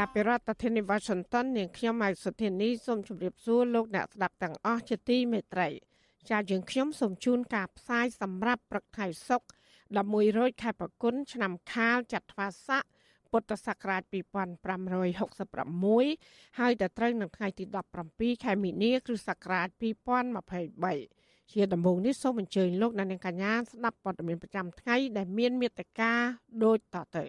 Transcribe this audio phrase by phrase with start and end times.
[0.00, 5.68] ចាប់ពីរដ្ឋធានី Washington នាងខ្ញុំម៉ៃសុធានីសូមជម្រាបសួរលោកអ្នកស្ដាប់ទាំងអស់ជាទីមេត្រី
[6.30, 9.46] ចាយើងខ្ញុំសូមជូនការផ្សាយសម្រាប់ព្រឹកថ្ងៃសុក្រ
[9.96, 12.82] 11រោចខែប្រគុណឆ្នាំខាលចត្វាស័ក
[13.30, 17.64] ពុទ្ធសករាជ2566ហើយដល់ត្រូវនៅថ្ងៃទី
[18.04, 19.68] 17ខែមីនាគ្រិស្តសករាជ
[20.56, 26.12] 2023ជាដំបូងនេះសូមអញ្ជើញលោកអ្នកនាងកញ្ញាស្ដាប់ព័ត៌មានប្រចាំថ្ងៃដែលមានមេត្តា
[26.64, 27.24] ដូចតទៅ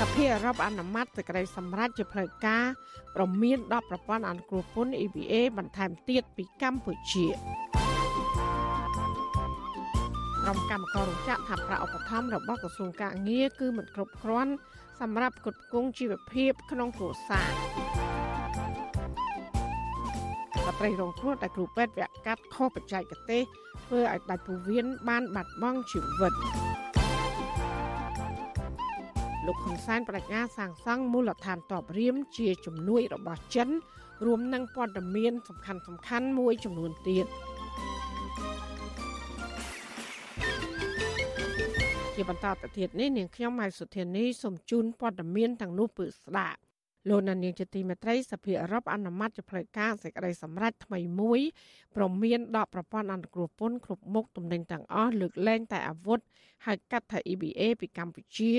[0.00, 2.64] សភាអឺរ៉ុបអនុម័តសេចក្តីសម្រេចជាផ្លូវការ
[3.16, 7.26] ប្រមានដល់ប្រព័ន្ធអនុគ្រោះពន្ធ EBA បន្ថែមទៀតពីកម្ពុជា
[10.42, 14.52] ក្រុមកម្មការរោងចក្រថាប្រាក់ឧបត្ថម្ភរបស់ក្រសួងកាងារគឺមិនគ្រប់គ្រាន់
[15.00, 17.50] សម្រាប់គ្រប់គ្រងជីវភាពក្នុងគ្រួសារ
[20.64, 23.42] ស្ត្រីរងគ្រោះដែលគ្រូពេទ្យវគ្គកាត់ខុសបច្ចេកទេស
[23.84, 26.34] ធ្វើឲ្យដាច់ពោះវៀនបានបាត់បង់ជីវិត
[29.46, 33.68] លោកហ៊ុនសែនបដិញ្ញាសាងសង់មូលដ្ឋានតបរៀមជាជំនួយរបស់ចិន
[34.26, 37.26] រួមនឹងព័ត៌មានសំខាន់សំខាន់មួយចំនួនទៀត
[42.14, 46.58] ជាបន្តទៅទៀតនេះនាងខ្ញុំម៉ៃសុធានីសូមជូនព័ត៌មានទាំងនោះពឺស្ដាប់
[47.08, 51.40] លោកនាងជាទីមេត្រីសភាអឺរ៉ុបអនុម័តជាផ្លូវការសេចក្តីសម្រេចថ្មីមួយ
[51.96, 56.20] ព្រមមានដកប្រព័ន្ធអន្តរជាតិពន្ធគ្រប់មុខទំនិញទាំងអស់លើកលែងតែអាវុធ
[56.66, 58.52] ហៅកាត់ថា EBA ពីកម្ពុជា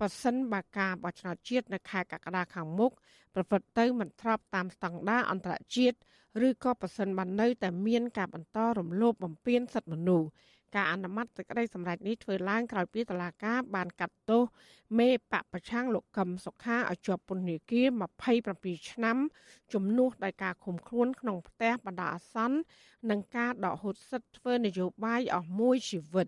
[0.00, 2.92] ប៉ះសិនបើការបោះឆ្នោតជាតិនៅខែកក្កដាខាងមុខ
[3.34, 5.96] ប្រព្រឹត្តទៅមិនស្របតាមស្តង់ដារអន្តរជាតិ
[6.46, 10.28] ឬក៏ប៉ះសិនបាននៅតែមានការបន្តរំលោភបំពានសិទ្ធិមនុស្ស
[10.74, 14.42] ការអនុម័តសេចក្តីសម្រេចនេះធ្វើឡើងក្រោយពីតុលាការបានកាត់ទោស
[14.98, 17.86] មេបពប្រឆាំងលោកកឹមសុខាឲ្យជាប់ពន្ធនាគារ
[18.38, 19.16] 27ឆ្នាំ
[19.72, 22.58] ជំនួសដោយការឃុំខ្លួនក្នុងផ្ទះបណ្ដោះអាសន្ន
[23.10, 26.26] និងការដកហូតសិទ្ធិធ្វើនយោបាយអស់មួយជីវិត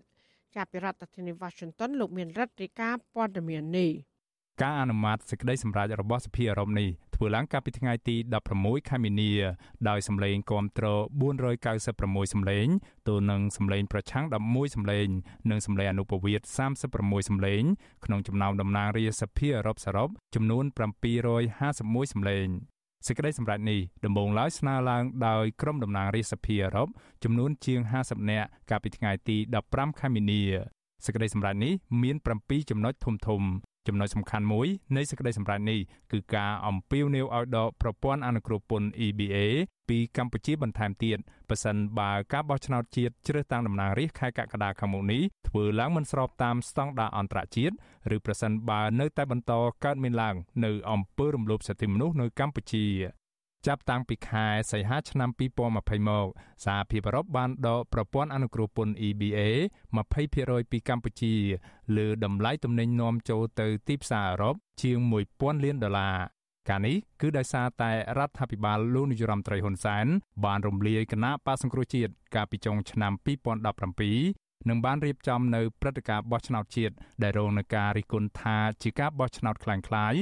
[0.55, 3.91] ចាប់ពីរដ្ឋធានី Washington លោកមានរដ្ឋរីកាព័ត៌មាននេះ
[4.63, 8.15] ការអនុម័តសេចក្តីសម្រេចរបស់សភាអឺរ៉ុបនេះធ្វើឡើងកាលពីថ្ងៃទី
[8.53, 9.31] 16ខែមីនា
[9.89, 10.85] ដោយសម្លេងគាំទ្រ
[11.65, 12.67] 496សម្លេង
[13.07, 15.07] ទល់នឹងសម្លេងប្រឆាំង11សម្លេង
[15.49, 16.47] និងសម្លេងអនុប្រវត្តិ
[16.91, 17.63] 36សម្លេង
[18.05, 20.65] ក្នុងចំណោមតំណាងរាស្ត្រសភាអឺរ៉ុបសរុបចំនួន
[21.23, 21.81] 751
[22.13, 22.47] សម្លេង
[23.07, 26.87] សេចក្តីសម្រេចនេះដំបូងឡើយស្នើឡើងដោយក្រុមតំណាងរាស្ត្រសភាអឺរ៉ុប
[27.23, 29.37] ចំនួនជាង50នាក់កាលពីថ្ងៃទី
[29.69, 30.41] 15ខែមីនា
[31.05, 33.43] សេចក្តីសម្រេចនេះមាន7ចំណុចធំធំ
[33.87, 35.79] ចំណុចសំខាន់មួយនៃសេចក្តីសម្រេចនេះ
[36.11, 39.37] គឺការអំពាវនាវឲ្យដកប្រព័ន្ធអនុគ្រោះពន្ធ EBA
[39.89, 41.17] ពីកម្ពុជាបន្ថែមទៀត
[41.49, 47.73] ប៉ះសិនបើការបោះឆ្នោតជាតិជ្រើសតាំងតំណាងរាស្ត្រខែកក្កដាខាងមុខនេះធ្វើឡើងមិនស្របតាមស្តង់ដារអន្តរជាតិ
[48.15, 49.53] ឬប្រសិនបើនៅតែបន្ត
[49.83, 50.35] កើតមានឡើង
[50.65, 52.85] នៅអំពើរំលោភសិទ្ធិមនុស្សនៅកម្ពុជា
[53.67, 55.29] ចាប់តាំងពីខែសីហាឆ្នាំ
[55.69, 56.27] 2020មក
[56.65, 59.39] សហភាពអឺរ៉ុបបានដកប្រព័ន្ធអនុគ្រោះពន្ធ EBA
[60.05, 61.33] 20%ពីកម្ពុជា
[61.97, 64.97] លើតម្លៃទំនិញនាំចូលទៅទីផ្សារអឺរ៉ុបជាង
[65.31, 66.17] 1000លានដុល្លារ
[66.69, 70.05] ការនេះគឺដោយសារតែរដ្ឋាភិបាលលោកនាយរដ្ឋមន្ត្រីហ៊ុនសែន
[70.45, 73.13] បានរំលាយគណៈបក្សសង្គ្រោះជាតិកាលពីចុងឆ្នាំ
[73.89, 80.13] 2017នឹងបានរៀបចំនៅព្រឹត្តិការណ៍បោះឆ្នោតជាតិដែលរងនឹងការរិះគន់ថាជាការបោះឆ្នោតខ្លាំងខ្លាយ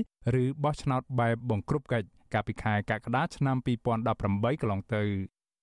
[0.41, 3.57] ឬបោះឆ្នោតបែបបង្ក្រប់កិច្ច កាលពីខែកក្កដាឆ្នាំ
[4.07, 5.03] 2018កន្លងទៅ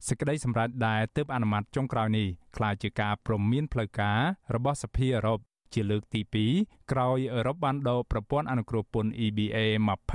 [0.09, 4.21] សេចក្តីសម្រេចដែលទើបអនុម័តចុងក្រោយនេះក្លាយជាការព្រមានផ្លូវការ
[4.55, 5.39] របស់សភាអឺរ៉ុប
[5.75, 6.21] ជាលើកទី
[6.57, 9.59] 2ក្រោយអឺរ៉ុបបានដកប្រព័ន្ធអនុគ្រោះពន្ធ EBA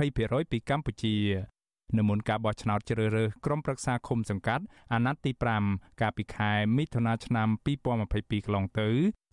[0.02, 1.16] 20%ពីកម្ពុជា
[1.98, 5.32] នៅមុនការបោះឆ្នោតជ្រើសរើសក្រុមប្រឹក្សាឃុំសង្កាត់អាណត្តិទី
[5.66, 8.88] 5កាលពីខែមិថុនាឆ្នាំ2022កន្លងទៅ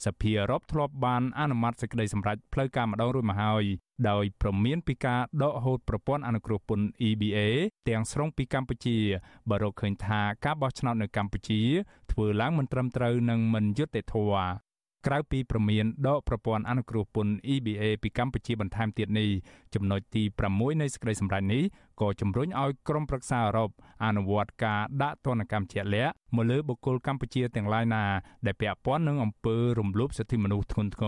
[0.06, 3.64] សភាអឺរ៉ុបធ្លាប់បានអនុម័តសេចក្តីសម្រេចផ្លូវការម្ដងរួចមកហើយ
[4.10, 7.38] ដោយប្រមានពីការដកហូតប្រព័ន្ធអនុគ្រោះពន្ធ EBA
[7.90, 8.98] ទាំងស្រុងពីកម្ពុជា
[9.50, 11.62] បើរកឃើញថាការបោះឆ្នោតនៅកម្ពុជា
[12.12, 14.73] ធ្វើឡើងមិនត្រឹមត្រូវនិងមិនយុត្តិធម៌
[15.08, 19.30] ក្រៅពីប្រមានដកប្រព័ន្ធអនុគ្រោះពន្ធ EBA ពីកម្ពុជាបន្ថែមទៀតនេះ
[19.76, 21.64] ចំណុចទី6នៃសេចក្តីសម្រេចនេះ
[22.02, 23.70] ក៏ជំរុញឲ្យក្រមប្រឹក្សាអឺរ៉ុប
[24.06, 28.04] អនុវត្តការដាក់ទណ្ឌកម្មជាក់លាក់មកលើបុគ្គលកម្ពុជាទាំងឡាយណា
[28.46, 31.06] ដែលពាក់ព័ន្ធនឹងអំពើរំលោភសិទ្ធិមនុស្សធ្ងន់ធ្ង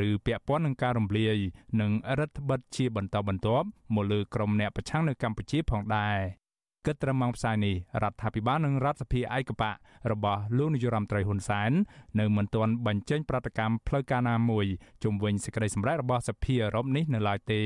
[0.00, 1.36] រឬពាក់ព័ន្ធនឹងការរំលាយ
[1.80, 6.39] និងរដ្ឋបិទជាបន្តបន្ទាប់មកលើក្រុមអ្នកប្រឆាំងនៅកម្ពុជាផងដែរ
[6.86, 9.72] គិតត្រឹមម៉ោងផ្សាយនេះរដ្ឋាភិបាលនិងរដ្ឋសភាឯកបៈ
[10.12, 11.72] របស់លោកនាយរដ្ឋមន្ត្រីហ៊ុនសែន
[12.20, 14.66] នៅមិនទាន់បញ្ចេញប្រតិកម្មផ្លូវការណាមួយ
[15.02, 17.62] ជុំវិញសេចក្តីសម្រេចរបស់សភាអឺរ៉ុបនេះនៅឡើយទេ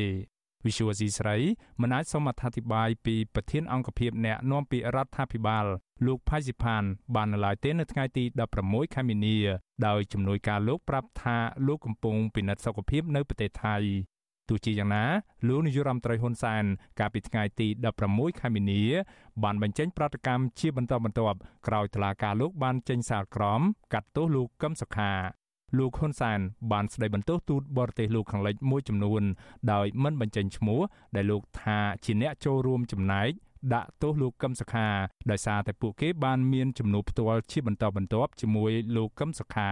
[0.64, 1.36] Visual C ស្រី
[1.80, 5.66] មិនអាចសូមអធិប្បាយពីប្រធានអង្គភិបអ្នកនាំពាក្យរដ្ឋាភិបាល
[6.06, 6.84] លោកផៃស៊ីផាន
[7.14, 8.24] បាននៅឡើយទេនៅថ្ងៃទី
[8.60, 9.36] 16ខែមីនា
[9.86, 11.36] ដោយជំនួយការលោកប្រាប់ថា
[11.66, 13.76] លោកកំពុងពិនិត្យសុខភាពនៅប្រទេសថៃ
[14.48, 15.04] ទោះជាយ៉ាងណា
[15.48, 16.64] លោកនាយរដ្ឋមន្ត្រីហ៊ុនសែន
[17.00, 17.68] កាលពីថ្ងៃទី
[18.04, 18.82] 16ខែមីនា
[19.42, 23.60] បានបញ្ចេញប្រតិកម្មជាបន្តបន្ទាប់ក្រោយតុលាការលោកបានចេញសាលក្រម
[23.92, 25.12] កាត់ទោសលោកកឹមសុខា
[25.78, 26.40] លោកហ៊ុនសែន
[26.72, 29.22] បានស្ដីបន្ទោសទូតបរទេសលោកខាងលិចមួយចំនួន
[29.72, 30.80] ដោយមិនបញ្ចេញឈ្មោះ
[31.16, 33.30] ដែលលោកថាជាអ្នកចូលរួមចំណែក
[33.74, 34.88] ដាក់ទោសលោកកឹមសុខា
[35.30, 39.70] ដោយសារតែពួកគេបានមានចំនួនផ្ទាល់ជាបន្តបន្ទាប់ជាមួយលោកកឹមសុខា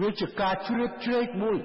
[0.00, 1.58] វាជាការជ្រៀតជ្រែកមួយ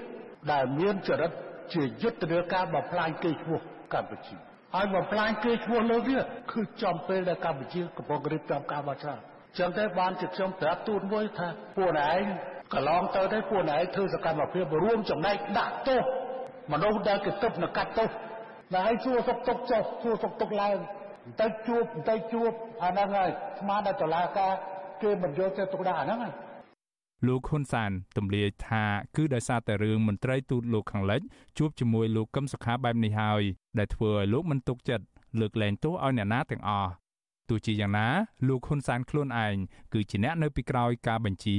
[0.51, 1.31] ដែលមានចរិត
[1.73, 3.59] ជាយុទ្ធនាការបំផ្លាញគេឈ្មោះ
[3.93, 4.35] កម្ពុជា
[4.75, 6.19] ហើយបំផ្លាញគេឈ្មោះលើវា
[6.51, 9.19] គឺចំពេលដែលកម្ពុជាកំពុងរៀបចំការបោះឆ្នោត
[9.59, 12.23] ចឹងតែបានជាខ្ញុំប្រាប់ទូតមួយថាពួកឯង
[12.73, 16.01] កន្លងទៅទេពួកឯងធ្វើសកម្មភាពរួមចំណែកដាក់ទោស
[16.71, 20.77] មនុស្សដែលគេទឹកនឹងកាត់ទោសតែឯងសួរសុកទុកចុះសួរសុកទុកឡើង
[21.25, 22.51] បន្តិចជួបបន្តិចជួប
[22.83, 24.53] អាហ្នឹងហើយស្មានតែតឡាការ
[25.01, 26.33] គេមិនយកទៅទុកដាក់អាហ្នឹងហើយ
[27.27, 28.83] លោកហ៊ុនសានទម្លាយថា
[29.15, 31.21] គឺដោយសារតែរឿងមន្ត្រីទូតលោកខាងលិច
[31.57, 33.43] ជួបជាមួយលោកកឹមសុខាបែបនេះហើយ
[33.77, 35.05] ដែលធ្វើឲ្យលោកមិនទុកចិត្ត
[35.39, 37.02] លើកលែងទោសឲ្យអ្នកណាទាំងអស់ទោះ
[37.65, 38.07] ជាយ៉ាងណា
[38.47, 39.55] លោកហ៊ុនសានខ្លួនឯង
[39.93, 41.57] គឺជាអ្នកនៅពីក្រោយការបញ្ជា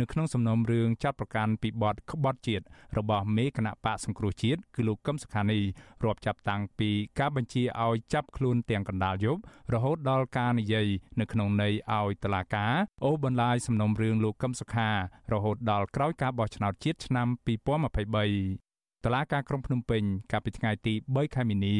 [0.00, 2.64] នៅក្នុងសំណុំរឿងចាត់ប្រកាសពីបទក្បត់ជាតិ
[2.98, 5.60] របស់មេគណៈបកសង្គ្រោះជាតិគឺលោកកឹមសុខានី
[6.04, 9.40] រាប់ចាប់តាំងពីការបញ្ជាឲ្យចាប់ខ្លួនទាំងកណ្ដាលយប់
[9.74, 10.88] រហូតដល់ការនិយាយ
[11.20, 12.66] នៅក្នុងន័យឲ្យតឡាកា
[13.04, 14.88] អូបន្លាយសំណុំរឿងលោកកឹមសុខា
[15.32, 18.73] រហូតដល់ក្រោយការបោះឆ្នោតជាតិឆ្នាំ2023
[19.04, 20.02] តឡាការក្រុងភ្នំពេញ
[20.32, 21.76] កាលពីថ្ងៃទី3ខែមីនា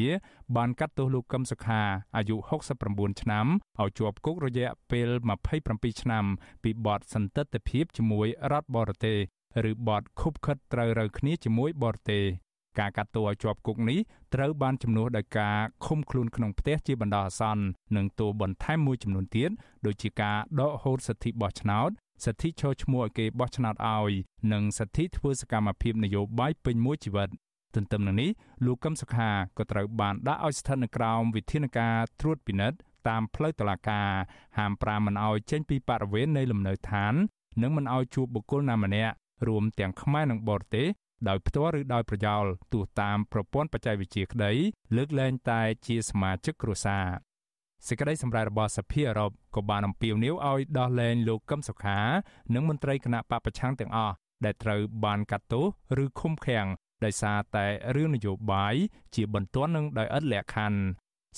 [0.55, 1.81] បានកាត់ទោសលោកកឹមសុខា
[2.17, 2.35] អាយុ
[2.79, 3.45] 69ឆ្នាំ
[3.79, 5.09] ឲ្យជាប់គុករយៈពេល
[5.55, 6.25] 27ឆ្នាំ
[6.63, 9.17] ពីបទសន្តិទ្ធភាពជាមួយរដ្ឋបរទេស
[9.69, 12.23] ឬបទខុបខិតត្រូវរើគ្នាជាមួយបរទេស
[12.79, 13.99] ការកាត់ទោសឲ្យជាប់គុកនេះ
[14.33, 17.63] ត្រូវបានជំនួសដោយការឃុំខ្លួនក្នុងផ្ទះជាបណ្ដោះអាសន្ន
[17.95, 19.49] និងទោសបន្ថែមមួយចំនួនទៀត
[19.85, 21.89] ដូចជាការដកហូតសិទ្ធិបោះឆ្នោត
[22.23, 24.13] សិទ្ធិឈរឈ្មោះឲ្យគេបោះឆ្នោតឲ្យ
[24.53, 27.29] និងសិទ្ធិធ្វើសកម្មភាពនយោបាយពេញមួយជីវិត
[27.75, 28.29] ទន្ទឹមនឹងនេះ
[28.65, 32.77] លោកកឹមសុខាក៏ត្រូវបានដាក់ឲ្យស្ថិតនៅក្រោមវិធានការត្រួតពិនិត្យ
[33.07, 34.09] តាមផ្លូវតុលាការ
[34.57, 37.13] ហាមប្រាមមិនឲ្យចេញពីបរិវេណនៃលំនៅឋាន
[37.61, 39.13] និងមិនឲ្យជួបបុគ្គលណាម្នាក់
[39.47, 40.87] រួមទាំងខ្មែរនិងបរទេស
[41.27, 44.51] ដោយផ្ទាល់ឬដោយប្រយោលទោះតាមប្រព័ន្ធបច្ចេកវិទ្យាក្តី
[44.95, 47.05] លើកលែងតែជាសមាជិកគ្រួសារ
[47.87, 51.99] សេចក្តីសម្រេចរបស់សភាអឺរ៉ុបក៏បានអំពាវនាវឲ្យដោះលែងលោកកឹមសុខា
[52.53, 54.15] និងមន្ត្រីគណៈបពប្រឆាំងទាំងអស់
[54.45, 55.65] ដែលត្រូវបានកាត់ទោស
[56.03, 56.67] ឬឃុំឃាំង
[57.05, 57.65] ដោយសារតែ
[57.95, 58.75] រឿងនយោបាយ
[59.15, 60.79] ជាបន្ទាន់នឹងដោយឥតលក្ខខណ្ឌ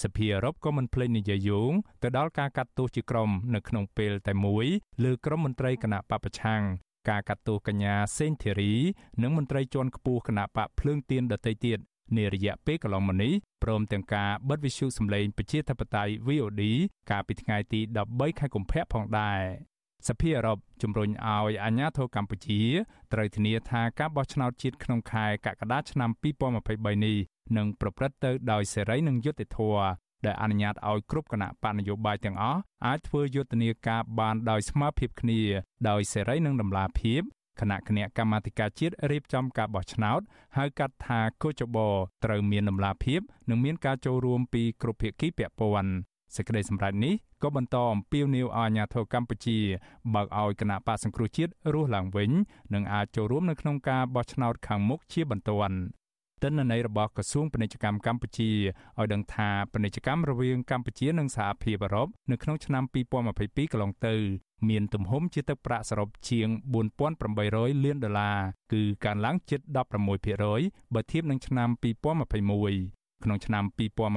[0.04, 1.72] សភាអឺរ៉ុបក៏មិនភ្លេចនិយាយយោង
[2.04, 4.66] ទៅដល់ការកាត់ទោសជាក្រុមនៅក្នុងពេលតែមួយ
[5.04, 6.62] លើក្រុមមន្ត្រីគណៈបពប្រឆាំង
[7.10, 8.74] ការកាត់ទោសកញ្ញាសេងធីរី
[9.22, 11.80] និងមន្ត្រីជាន់ខ្ពស់គណៈបកភ្លើងទៀនដទៃទៀត
[12.15, 13.33] នារយៈពេលកន្លងមកនេះ
[13.63, 16.63] ព្រមទាំងការបិទវិទ្យុសម្លេងប្រជាធិបតេយ្យ VOD
[17.09, 19.42] កាលពីថ្ងៃទី13ខែកុម្ភៈផងដែរ
[20.07, 22.62] សភាអឺរ៉ុបជំរុញឲ្យអាជ្ញាធរកម្ពុជា
[23.13, 26.09] ត្រូវធានាថាការបោះឆ្នោតជាតិក្នុងខែកក្កដាឆ្នាំ
[26.57, 27.18] 2023នេះ
[27.57, 29.88] នឹងប្រព្រឹត្តទៅដោយសេរីនិងយុត្តិធម៌
[30.25, 35.42] ដែលអនុញ្ញាតឲ្យគ្រប់គណៈបកនយោបាយទាំងអស់អាចធ្វើយុទ្ធនាការបានដោយស្មើភាពគ្នា
[35.90, 37.21] ដោយសេរីនិងតម្លាភាព
[37.59, 40.21] គណៈគណៈកម្មាធិការជាតិរៀបចំការបោះឆ្នោត
[40.57, 41.78] ហៅកាត់ថាកោចប
[42.26, 45.92] ត្រូវមានដំណាភាពនិងមានការចូលរួមពីគ្រប់ភាគីពាក់ព័ន្ធ
[46.35, 49.57] សេចក្តីសម្រេចនេះក៏បន្តអំពាវនាវឲ្យអាជ្ញាធរកម្ពុជា
[50.14, 52.31] បើកឲ្យគណៈបកសង្គ្រោះជាតិរស់ឡើងវិញ
[52.73, 55.78] និងអាចចូលរួមនៅក្នុងការបោះឆ្នោតខាងមុខជាបន្ទាន់
[56.44, 58.52] ទិន្នន័យរបស់ក្រសួងពាណិជ្ជកម្មកម្ពុជា
[59.00, 64.16] ឲ្យដឹងថាពាណិជ្ជកម្មរវាងកម្ពុជានិងសហភាពអឺរ៉ុបនៅក្នុងឆ្នាំ2022កន្លងទៅ
[64.70, 66.48] មានទំហំជាទឹកប្រាក់សរុបជាង
[67.16, 68.40] 4800លានដុល្លារ
[68.74, 69.60] គឺកើនឡើងជិត
[70.28, 73.64] 16%បើធៀបនឹងឆ្នាំ2021ក្នុងឆ្នាំ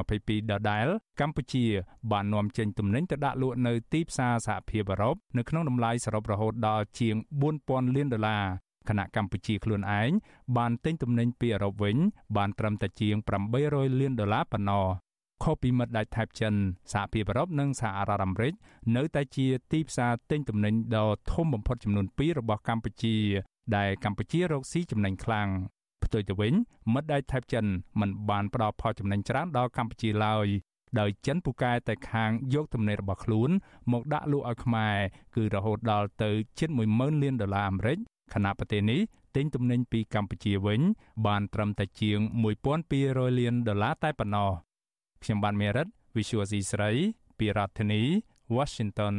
[0.01, 0.87] 2022ដដែល
[1.21, 1.65] កម្ពុជា
[2.13, 7.17] បាននាំចេញទំនិញទៅដាក់លក់នៅទីផ្សារសហភាពអឺរ៉ុបនៅក្នុងតម្លៃសរុបរហូតដល់ជាង
[7.55, 8.45] 4000លានដុល្លារ
[8.89, 10.11] ខណៈកម្ពុជាខ្លួនឯង
[10.57, 11.97] បានទិញទំនិញពីអឺរ៉ុបវិញ
[12.37, 13.17] បានត្រឹមតែជាង
[13.59, 14.87] 800លានដុល្លារប៉ុណ្ណោះ
[15.43, 16.55] ខុសពីមិត្តដៃថៃចិន
[16.93, 18.53] សហភាពអឺរ៉ុបនិងសហរដ្ឋអាមេរិក
[18.97, 23.17] នៅតែជាទីផ្សារទិញទំនិញដ៏ធំបំផុតចំនួន2របស់កម្ពុជា
[23.77, 25.49] ដែលកម្ពុជារកស៊ីចំណេញខ្លាំង
[26.05, 26.55] ផ្ទុយទៅវិញ
[26.95, 27.67] មិត្តដៃថៃចិន
[28.01, 30.47] មិនបានផ្ដល់ផលចំណេញច្រើនដល់កម្ពុជាឡើយ
[31.01, 33.51] ដោយចិនពូកែតែខាងយកទំនិញរបស់ខ្លួន
[33.93, 34.97] មកដាក់លក់ឲ្យខ្មែរ
[35.37, 37.99] គឺរហូតដល់ទៅជិត10000លានដុល្លារអាមេរិក
[38.35, 39.01] ខណៈប្រទេសនេះ
[39.37, 40.81] ទិញទំនិញពីកម្ពុជាវិញ
[41.27, 42.19] បានត្រឹមតែជាង
[42.79, 44.51] 1200លានដុល្លារតែប៉ុណ្ណោះ
[45.23, 46.91] ខ្ញុំបានមេរិត Visual C ស្រី
[47.39, 48.03] ពីរដ្ឋធានី
[48.57, 49.15] Washington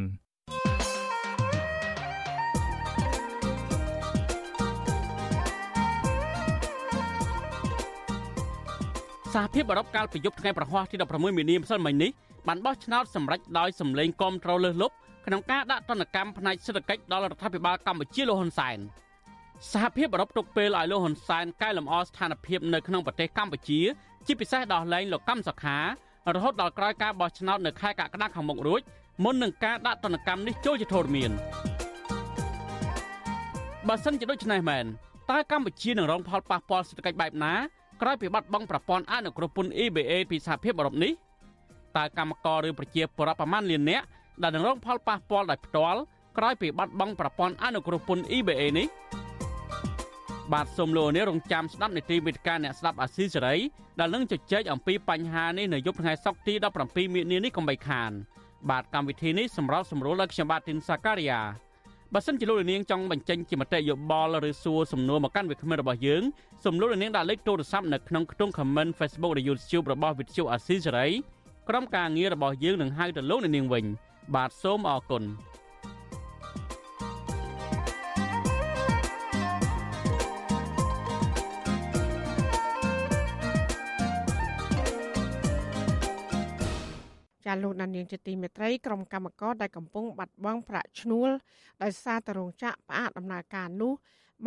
[9.32, 12.12] ចសហភាពអឺរ៉ុបកាលពីយប់ថ្ងៃប្រហ័សទី16មីនាម្សិលមិញនេះ
[12.48, 18.80] បានបោះឆ្នោតសម្រេចដោយសម្លេងគាំទ្រលើសលប់ ក្នុងការដាក់ទណ្ឌកម្មផ្នែកសេដ្ឋកិច្ចដល់រដ្ឋាភិបាលកម្ពុជាលោកហ៊ុនសែន
[19.72, 23.82] សហភាពអឺរ៉ុបទុកពេលឲ្យលោកហ៊ុនសែនកែលម្អស្ថានភាពនៅក្នុងប្រទេសកម្ពុជា
[24.26, 25.78] ជាពិសេសដោះលែងលោកកម្មសខា
[26.36, 28.82] រហូតដល់ក្រោយការបោះឆ្នោតនៅខែកក្កដាខាងមុខរួច
[29.24, 31.32] មុននឹងការដាក់ទណ្ឌកម្មនេះចូលជាធរមាន
[33.88, 34.86] បើសិនជាដូច្នេះមែន
[35.32, 37.54] តើកម្ពុជានឹងរងផលប៉ះពាល់សេដ្ឋកិច្ចបែបណា
[38.02, 41.12] ក្រោយពីបាត់បង់ប្រព័ន្ធអនុគ្រោះពន្ធ EBA ពីសហភាពអឺរ៉ុបនេះ
[41.98, 44.06] តើកម្មករឬប្រជាពលរដ្ឋប្រមាណលាននាក់
[44.42, 46.00] ដែលនឹងរងផលប៉ះពាល់ដោយផ្ទាល់
[46.38, 48.88] ក្រោយពីបាត់បង់ប្រព័ន្ធអនុគ្រោះពន្ធ EBA នេះ
[50.54, 53.56] បាទសូមលោកនេះរងចាំស្ដាប់នីតិវិទ្យាអ្នកស្ដាប់អាស៊ីសេរី
[54.00, 58.12] ដែលនឹងជជែកអំពីបញ្ហានេះនៅយប់ថ្ងៃសុក្រទី17មិនិនានេះកុំបីខាន
[58.70, 61.42] បាទកម្មវិធីនេះសម្រាប់សម្រួលដល់ខ្ញុំបាទទីនសាការីយ៉ា
[62.14, 66.24] បើសិនជាលោកនាងចង់បញ្ចេញជាមតិយោបល់ឬសួរសំណួរមកកាន់វិក្កាមរបស់យើង
[66.64, 71.10] សូមលោកនាងដាក់លេខទូរស័ព្ទនៅក្នុងខ្ទង់ comment Facebook ឬ YouTube របស់ Vithu Asisari
[71.70, 73.86] ក្រុមការងាររបស់យើងនឹងហៅទៅលោកនាងវិញ
[74.36, 75.24] បាទសូមអរគុណ
[87.46, 91.30] ចាលោកដានៀងជាទីមេត្រីក្រុមកម្មករដែលកំពុងបាត់បង់ប្រាក់ឈ្នួល
[91.84, 93.94] ដោយសារតែរោងចក្រផ្អាកដំណើរការនោះ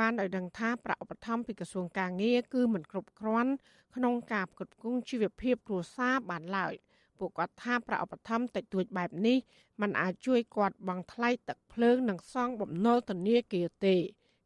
[0.00, 3.52] បានឲ្យដឹងថាប្រាក់ឧបត្ថម្ភពីក្រសួងការងារគឺមិនគ្រប់គ្រាន់
[3.94, 6.74] ក្នុងការផ្គត់ផ្គង់ជីវភាពគ្រួសារបានឡើយ
[7.18, 9.38] ពួកគាត់ថាប្រាក់ឧបត្ថម្ភតិចតួចបែបនេះ
[9.80, 13.96] มันអាចជួយគាត់បង់ថ្លៃទឹកភ្លើងនិងសងបំណុលធនាគារទេ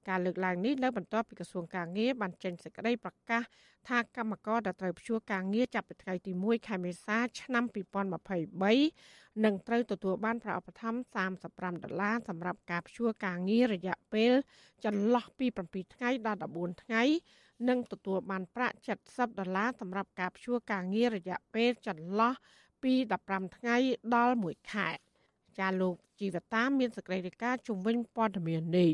[0.09, 3.43] ការលើកឡើងនេះនៅបន្ទាប់ពីក្រសួងការងារបានចេញសេចក្តីប្រកាស
[3.89, 11.17] ថាកម្មករដែលត្រូវព្យួរការងារចាប់ពីថ្ងៃទី1ខែមេសាឆ្នាំ2023នឹងត្រូវទទួលបានប្រាក់ឧបត្ថម្ភ
[11.49, 14.33] 35ដុល្លារសម្រាប់ការព្យួរការងាររយៈពេល
[14.85, 17.03] ចន្លោះពី7ថ្ងៃដល់14ថ្ងៃ
[17.69, 18.77] និងទទួលបានប្រាក់
[19.09, 22.33] 70ដុល្លារសម្រាប់ការព្យួរការងាររយៈពេលចន្លោះ
[22.83, 22.93] ពី
[23.27, 23.77] 15ថ្ងៃ
[24.15, 24.89] ដល់1ខែ
[25.59, 28.91] ចាលោកជីវតាមានសេចក្តីរាយការណ៍ជំវិញព័ត៌មាននេះ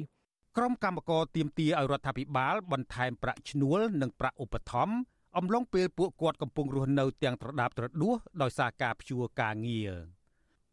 [0.56, 4.97] ក្រុមកម្មការទៀមទាឲ្យរដ្ឋាភិបាល បន្ថែមប្រាក់ឈ្នួលនិងប្រាក់ឧបត្ថម្ភ
[5.37, 9.90] អំឡុងពេលពួកគាត់កំពុងរស់នៅទាំងត្រដាបត្រដួសដោយសារការព្យួរការងារ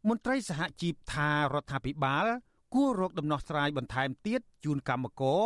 [0.08, 2.26] មន្ត្រីសហជីពថារដ្ឋាភិបាល
[2.74, 5.42] គួររកដំណោះស្រាយបន្ថែមទៀតជូនកម្មករ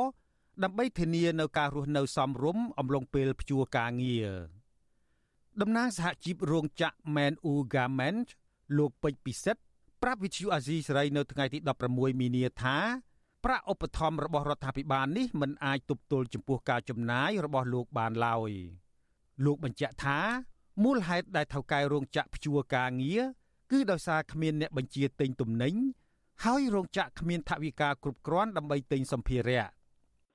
[0.64, 4.28] ដើម្បីធានានៅការរស់នៅសមរម្យអំឡុងពេលព្យួរការងារ
[5.60, 8.28] តំណាងសហជីពរោងចក្រ Man U Garment
[8.78, 9.62] លោកពេជ្រពិសិដ្ឋ
[10.02, 11.58] ប្រាប់វិទ្យុអាស៊ីសេរីនៅថ្ងៃទី
[11.90, 12.76] 16មីនាថា
[13.44, 18.50] ប្រាក់ឧបត្ថម្ភរបស់រដ្ឋាភិបាលនេះមិនអាចទប់ទល់ចំពោះការចំណាយរបស់លោកបានឡើយ
[19.44, 20.18] លោកបញ្ជាក់ថា
[20.84, 23.22] មូលហេតុដែលថៅកែរោងចក្រព្យួរការងារ
[23.70, 25.74] គឺដោយសារគ្មានអ្នកបញ្ជាទិញទំនិញ
[26.44, 29.66] ហើយរោងចក្រគ្មានថវិកាគ្រប់គ្រាន់ដើម្បីទិញសម្ភារៈ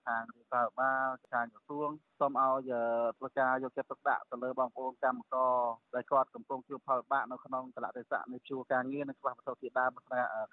[0.07, 1.89] ខាងរដ្ឋាភិបាលខាងក្រសួង
[2.19, 2.71] សូមឲ្យ
[3.17, 5.55] ធ្វើការយកចិត្តទុកដាក់ទៅលើបងប្អូនកម្មករ
[5.95, 9.91] ដែលគាត់កំពុងជួបផលលំបាកនៅក្នុងកលៈទេសៈនៃជួរការងារនិងច្បាស់វត្ថុធាតុដើម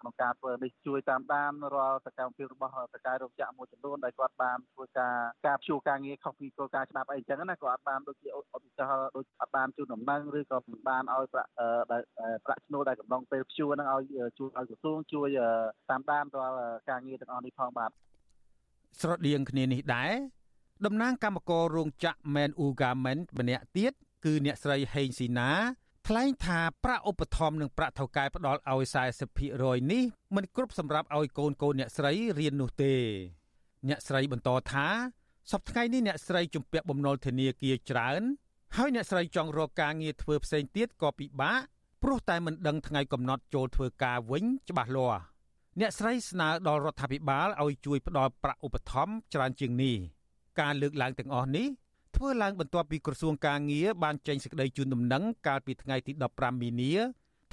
[0.00, 11.50] ក្នុងការធ្វើនេះជួយតាមដានរាល់សកម្មភាពរបស់តកែរោងចក្រមួយចំនួនដែលគាត់បានធ្វើការការជួរការងារខុសពីគោលការណ៍ច្បាប់អីចឹងណាក៏អត់បានដូចជាឧទាហរណ៍ដូចអត់បានជូនដំណឹងឬក៏មិនបានឲ្យប្រាក់
[12.46, 14.02] ប្រាក់ឈ្នួលដែលកំឡុងពេលព្យួរហ្នឹងឲ្យ
[14.38, 15.28] ជួយឲ្យក្រសួងជួយ
[15.90, 16.56] តាមដានរាល់
[16.90, 17.90] ការងារទាំងអស់នេះផងបាទ
[19.00, 20.12] ស្រដៀងគ្នានេះដែរ
[20.84, 23.92] តំណាងគណៈកម្មការរោងចក្រ Man Ugarment ម្នាក់ទៀត
[24.24, 25.50] គឺអ្នកស្រីហេងស៊ីណា
[26.06, 28.82] ថ្លែងថាប្រាក់ឧបត្ថម្ភនិងប្រាក់ថៅកែផ្ដល់ឲ្យ
[29.36, 30.04] 40%នេះ
[30.36, 32.94] មិនគ្រប់សម្រាប់ឲ្យកូនកូនអ្នកស្រីរៀននោះទេ
[33.88, 34.86] អ្នកស្រីបន្តថា
[35.52, 38.22] សប្តាហ៍នេះអ្នកស្រីជំពាក់បំណុលធនាគារច្រើន
[38.76, 41.60] ហើយអ្នកស្រីចង់រកការងារធ្វើផ្សេងទៀតក៏ពិបាក
[42.02, 45.20] ព្រោះតែមិនដឹងថ្ងៃកំណត់ចូលធ្វើការវិញច្បាស់លាស់
[45.80, 49.96] អ្នកស្រីស្នើដល់រដ្ឋាភិបាលឲ្យជួយផ្ដល់ប្រាក់ឧបត្ថម្ភច្រើនជាងនេះ
[50.60, 51.66] ការលើកឡើងទាំងអស់នេះ
[52.16, 56.92] ធ្វើឡើងបន្ទាប់ពីក្រសួងការងារបានចេញសេចក្តីជូនដំណឹងកាលពីថ្ងៃទី15មីនា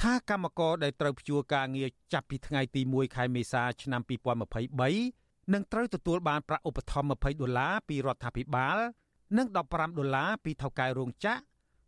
[0.01, 4.01] ថាកម្មករដែលត្រូវព្យួរការងារចាប់ពីថ្ងៃទី1ខែមេសាឆ្នាំ
[4.77, 8.77] 2023នឹងត្រូវទទួលបានប្រាក់ឧបត្ថម្ភ20ដុល្លារពីរដ្ឋាភិបាល
[9.37, 11.41] និង15ដុល្លារពីថៅកែរោងចក្រ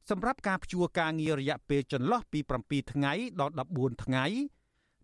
[0.09, 4.25] សម្រាប់ការព្យួរការងាររយៈពេលចន្លោះពី7ថ្ងៃដល់14ថ្ងៃ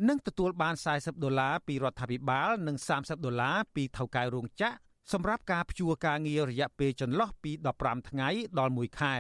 [0.08, 4.76] និងទទួលបាន40ដុល្លារពីរដ្ឋាភិបាលនិង30ដុល្លារពីថៅកែរោងចក្រ
[5.12, 9.16] សម្រាប់ការព្យួរការងាររយៈពេលចន្លោះពី15ថ្ងៃដល់1ខែ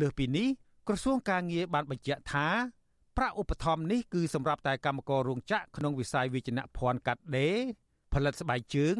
[0.00, 0.48] លើសពីនេះ
[0.88, 2.48] ក្រសួងការងារបានបញ្ជាក់ថា
[3.16, 7.56] ប្រាក់ឧបត្ថម្ភនេះគឺសម្រាប់តែកម្មកររោងចក្រក្នុងវិស័យវិជ្ជាភ័ណ្ឌកាត់ដេរ
[8.12, 8.96] ផលិតស្បែកជើង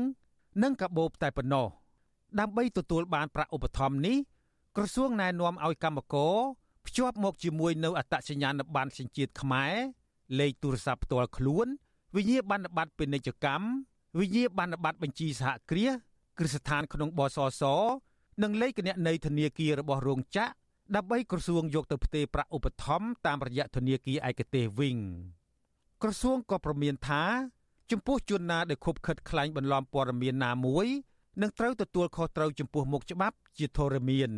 [0.63, 1.67] និងកាបូបតែប៉ុណ្ណោះ
[2.41, 4.17] ដើម្បីទទួលបានប្រាក់ឧបត្ថម្ភនេះ
[4.77, 6.35] ក្រសួងណែនាំឲ្យកម្មករ
[6.87, 9.75] ភ្ជាប់មកជាមួយនៅអត្តសញ្ញាណប័ណ្ណសញ្ជាតិខ្មែរ
[10.39, 11.67] លេខទូរស័ព្ទផ្ទាល់ខ្លួន
[12.15, 13.67] វិញ្ញាបនបត្រពាណិជ្ជកម្ម
[14.19, 15.93] វិញ្ញាបនបត្របញ្ជីសហគ្រាស
[16.39, 17.63] គ្រឹះស្ថានក្នុងបសស
[18.43, 20.53] និងលេខគណនីធនាគាររបស់រោងចក្រ
[20.97, 24.99] ដើម្បីក្រសួងយកទៅផ្ទេរប្រាក់ឧបត្ថម្ភតាមរយៈធនាគារឯកទេសវិញ
[26.03, 27.25] ក្រសួងក៏ប្រមានថា
[27.91, 30.87] ចំពោះជនណាដែលខុបខិតខ្លាញ់បន្លំព័ត៌មានណាមួយ
[31.43, 34.31] នឹងត្រូវទទួលខុសត្រូវចំពោះមុខច្បាប់ជាធរមាន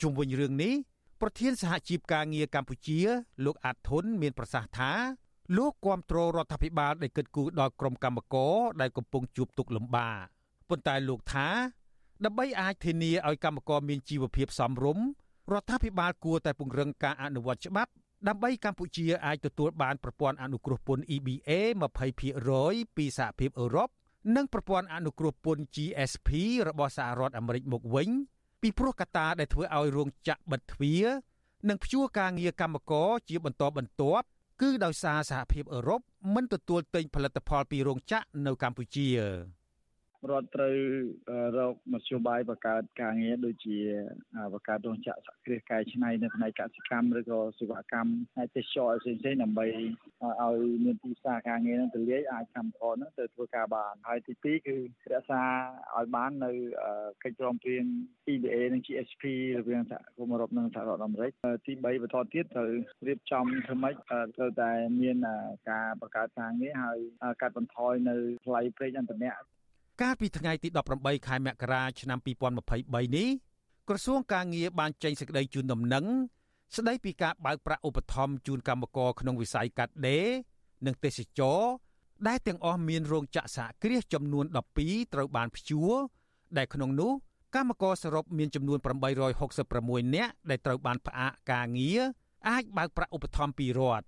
[0.00, 0.72] ជុំវិញរឿងនេះ
[1.22, 3.00] ប្រធានសហជីពការងារកម្ពុជា
[3.44, 4.92] លោកអាតធុនមានប្រសាសន៍ថា
[5.56, 10.24] លោកគាំទ្ររដ្ឋាភិបាលដែលគិតគូរដល់ក្រុមកម្មករដែលកំពុងជួបទុក្ខលំបាក
[10.68, 11.48] ប៉ុន្តែលោកថា
[12.24, 15.04] ដើម្បីអាចធានាឲ្យកម្មករមានជីវភាពសមរម្យ
[15.52, 17.90] រដ្ឋាភិបាលគួរតែពង្រឹងការអនុវត្តច្បាប់
[18.28, 21.50] ដើម្បីកម្ពុជាអាចទទួលបានប្រព័ន្ធអនុគ្រោះពន្ធ EBA
[22.22, 23.88] 20%ពីសហភាពអឺរ៉ុប
[24.36, 26.28] និងប្រព័ន្ធអនុគ្រោះពន្ធ GSP
[26.68, 28.10] របស់សហរដ្ឋអាមេរិកមកវិញ
[28.62, 31.06] ពីព្រោះកត្តាដែលធ្វើឲ្យរោងចក្របិទទ្វារ
[31.68, 34.24] និងព្យួរការងារកម្មករជាបន្តបន្ទាប់
[34.60, 36.00] គឺដោយសារសហភាពអឺរ៉ុប
[36.34, 39.08] មិនទទួលទិញផលិតផលពីរោងចក្រនៅកម្ពុជា
[40.30, 40.74] រដ្ឋត្រូវ
[41.58, 43.78] រកមធ្យោបាយបង្កើតការងារដូចជា
[44.52, 54.76] បង្កើតរោងចក្រសហគ្រាសកែច្នៃនៅផ្នែកកសិកម្មឬក៏សេវាកម្មផ្នែកទេសចរផ្សេងៗដើម្បីឲ្យមានទីផ្សារការងារនឹងទូលាយអាចកម្មករនឹងទៅធ្វើការបានហើយទី2គឺ
[55.12, 55.42] រក្សា
[55.96, 56.52] ឲ្យបាននៅ
[57.22, 57.84] កិច្ចព្រមព្រៀង
[58.32, 59.24] EBA និង GSP
[59.58, 61.32] រវាងសហគមន៍អឺរ៉ុបនិងសហរដ្ឋអាមេរិក
[61.66, 62.70] ទី3បន្តទៀតត្រូវ
[63.06, 63.94] រៀបចំធ្វើម៉េច
[64.36, 65.16] ត្រូវតែមាន
[65.70, 66.98] ការបង្កើតការងារហើយ
[67.40, 69.34] កាត់បន្ថយនៅថ្លៃប្រេងឥន្ធនៈ
[70.00, 70.68] កាលពីថ្ងៃទី
[70.98, 73.28] 18ខែមករាឆ្នាំ2023នេះ
[73.88, 76.06] ក្រសួងការងារបានចេញសេចក្តីជូនដំណឹង
[76.76, 80.26] ស្តីពីការបើកប្រាក់ឧបត្ថម្ភជូនកម្មករក្នុងវិស័យកាត់ដេរ
[80.86, 81.60] និងទេសចរ
[82.28, 84.44] ដែលទាំងអស់មានរោងចក្រសហគ្រាសចំនួន
[84.80, 85.94] 12ត្រូវបានព្យួរ
[86.56, 87.12] ដែលក្នុងនោះ
[87.54, 88.78] កម្មករសរុបមានចំនួន
[89.46, 92.00] 866នាក់ដែលត្រូវបានផ្អាកការងារ
[92.48, 94.04] អាចបើកប្រាក់ឧបត្ថម្ភពីរដ្ឋ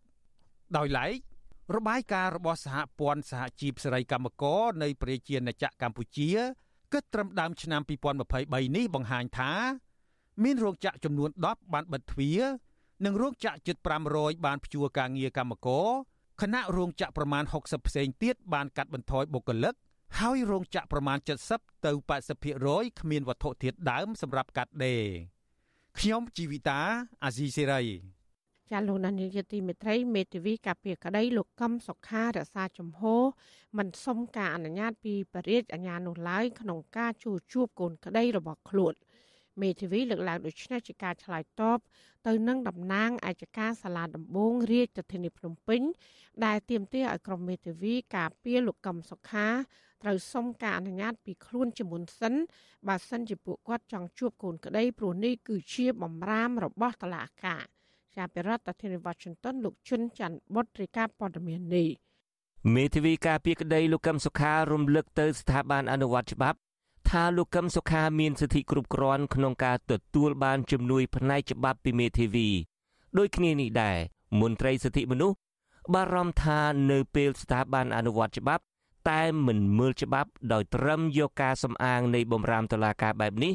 [0.77, 1.13] ដោយឡែក
[1.73, 6.31] របាយការណ៍របស់សហព័ន្ធសហជីពសេរីកម្មករនៃប្រជាណាចក្រកម្ពុជា
[6.93, 7.81] គិតត្រឹមដើមឆ្នាំ
[8.29, 9.53] 2023នេះបង្ហាញថា
[10.43, 12.41] មានរោងចក្រចំនួន10បានបិទទ្វារ
[13.05, 13.77] និងរោងចក្រជិត
[14.11, 15.89] 500បានព្យួរការងារកម្មករ
[16.43, 19.75] ខណៈរោងចក្រប្រមាណ60ផ្សេងទៀតបានកាត់បន្ថយបុគ្គលិក
[20.21, 21.19] ហើយរោងចក្រប្រមាណ
[21.53, 21.93] 70ទៅ
[22.45, 25.05] 80%គ្មានវត្ថុធាតុដើមសម្រាប់កាត់ដេរ
[25.99, 26.81] ខ្ញុំជីវិតា
[27.25, 27.83] អាស៊ីសេរី
[28.71, 33.23] ចាលោកនានីយទីមេត្រីមេធាវីកាពីក្តីលោកកឹមសុខារក្សាជំហរ
[33.79, 38.95] មិនសុំការអនុញ្ញាតពីបរិយាអាជ្ញានោះឡើយក្នុងការជួបជួបកូនក្តីរបស់ខ្លួន
[39.63, 41.79] មេធាវីលើកឡើងដូចនេះជាការឆ្លើយតប
[42.27, 45.83] ទៅនឹងតំណាងអាយកាសាលាដំបងរាជធានីភ្នំពេញ
[46.45, 49.49] ដែលទាមទារឲ្យក្រុមមេធាវីការពារលោកកឹមសុខា
[50.03, 52.35] ត្រូវសុំការអនុញ្ញាតពីខ្លួនជាមុនសិន
[52.89, 57.65] បើសិនជាពួកគាត់ចង់ជួបកូនក្តីព្រោះនេះគឺជាបំរាមរបស់តុលាការ
[58.17, 61.89] ជាប្រធានាធិបតី Washington លោកជុនច័ន្ទបុតរាយការណ៍ព័ត៌មាននេះ
[62.75, 66.59] មេធាវីការពីក្តីលោកកឹមសុខារំលឹកទៅស្ថាប័នអនុវត្តច្បាប់
[67.11, 72.49] ថាលោកកឹមសុខាមានសិទ្ធិគ្រប់គ្រាន់ក្នុងការទទួលបានជំនួយផ្នែកច្បាប់ពីមេធាវី
[73.19, 73.99] ដូចគ្នានេះដែរ
[74.41, 75.37] មន្ត្រីសិទ្ធិមនុស្ស
[75.95, 78.63] បារម្ភថានៅពេលស្ថាប័នអនុវត្តច្បាប់
[79.11, 83.53] តែមិនមើលច្បាប់ដោយត្រឹមយកការសំអាងនៃបំរាមតុលាការបែបនេះ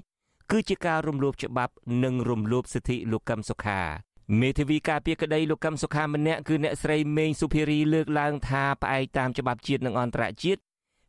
[0.52, 3.82] គឺជាការរំលោភច្បាប់និងរំលោភសិទ្ធិលោកកឹមសុខា
[4.38, 10.62] មេធាវីការពារក្តីលោកកឹមសុខាម្នាក់គឺអ្នកស្រីមេងសុភារីលើកឡើងថាផ្អែកតាមច្បាប់ជាតិនិងអន្តរជាតិ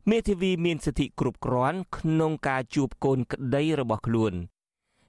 [0.09, 4.33] មេធាវីមានសិទ្ធិគ្រប់គ្រាន់ក្នុងការជួបកូនក្តីរបស់ខ្លួន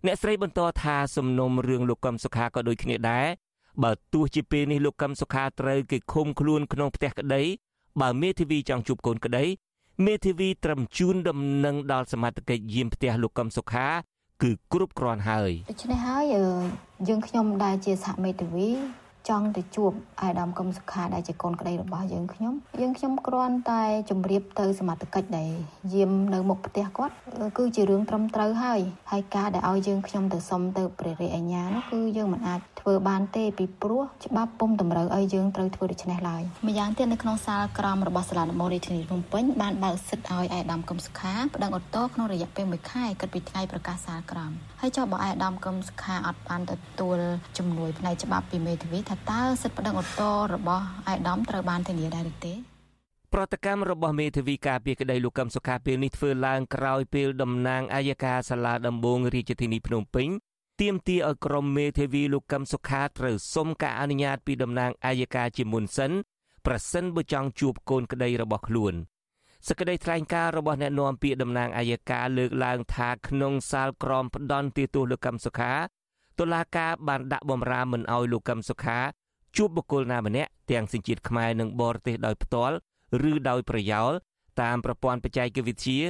[0.07, 3.27] អ្នកស្រីបន្តថាសំណុំរឿងលោកកឹមសុខាក៏ដូចគ្នាដែរ
[3.83, 7.43] បើទោះជាពេលនេះលោកកឹមសុខាត្រូវគេឃុំខ្លួនក្នុងផ្ទះក្តី
[8.01, 9.45] បើមេធាវីចង់ជួបកូនក្តី
[10.07, 13.87] មេធាវីត្រឹមជូនដំណឹងដល់សមត្ថកិច្ចយាមផ្ទះលោកកឹមសុខា
[14.43, 16.25] គឺគ្រប់គ្រាន់ហើយដូច្នេះហើយ
[17.09, 18.69] យើងខ្ញុំដែលជាសហមេធាវី
[19.29, 25.51] ចង់ទៅជួបអាយដាមកឹមសុខាដែលជាកូនក្តីរបស់យើងខ្ញុំយើងខ្ញុំគ្រាន់តែជម្រាបទៅសមត្ថកិច្ចដែល
[25.95, 27.15] យាមនៅមុខផ្ទះគាត់
[27.59, 28.81] គឺជារឿងត្រឹមត្រូវហើយ
[29.11, 47.19] ហើយការដែលឲ្យយើងខ្ញុំទៅសុំទៅព្រះរាជអាជ្ញានោះគឺយើងមិនអាចធ្វើបានទេពីព្រោះច្បាប់ពុំតម្រូវឲ្យយើងត្រូវធ្វើដូច្នេះឡើយម្យ៉ាងទៀតនៅក្នុងសាលក្រមរបស់សាលាដំបងរាជធានីភ្នំពេញបានបើកសិទ្ធឲ្យអាយដាមកឹមសុខាប្តឹងឧទ្ធរក្នុងរយៈពេល1ខែគិតពីថ្ងៃប្រកាសសាលក្រមហើយចុះបើអាយដាមកឹមសុខាអត់បានទទួល
[47.59, 52.55] ជំនួយផ្នែកច្បាប់ពីមេធាវីថាតើសិទ្ធិប្តឹងឧទ្ធររបស់អាយដាមត្រូវបានធានាដែរឬទេ
[53.33, 60.29] ប្រតិកម្មរបស់មេធាវីការពីក្តីលោកកឹមសុខាពេលនេះធ្វើឡើងក្រោយពេលតំណាងអាយកាសាលាដំបងរាជធានីភ្នំពេញ
[60.81, 66.13] ទាមទារឲ្យក្រុមមេធាវីលោកកឹមសុខាត្រូវសុំការអនុញ្ញាតពីតំណាងអាយកាជាមុនសិន
[66.67, 68.95] ប្រសិនបើចង់ជួបកូនក្តីរបស់ខ្លួន
[69.69, 75.73] សេចក្តីថ្លែងការណ៍របស់អ្នកនាំពាក្យតំណាងអាយកាលើកឡើងថាក្នុងសាលក្រមផ្ដន់ទោសលោកកឹមសុខា
[76.39, 78.99] តុលាការបានដាក់បំរាមមិនឲ្យលោកកឹមសុខា
[79.57, 82.77] ជួបបុគ្គលណាម្នាក់ទាំងសញ្ជាតិខ្មែរនិងបរទេសដោយផ្ទាល់
[83.31, 84.13] ឬដោយប្រយោល
[84.63, 86.01] តាមប្រព័ន្ធបច្ចេកវិទ្យា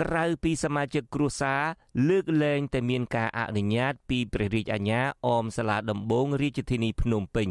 [0.00, 1.62] ក្រៅពីសមាជិកគ្រួសារ
[2.08, 7.48] លើកលែងតែមានការអនុញ្ញាតពីព្រះរាជអាជ្ញាអមសាលាដំបងរាជធានីភ្នំពេញ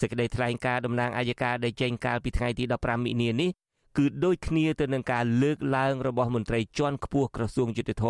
[0.00, 3.50] សេចក្តីថ្លែងការណ៍តំណាងអាយកាដែលចេញកាលពីថ្ងៃទី15មិនិនានេះ
[3.96, 8.06] គឺដូចគ្នាទៅនឹងការលើកឡើងរបស់មន្ត្រីជាន់ខ្ពស់ក្រសួងយុតិធធ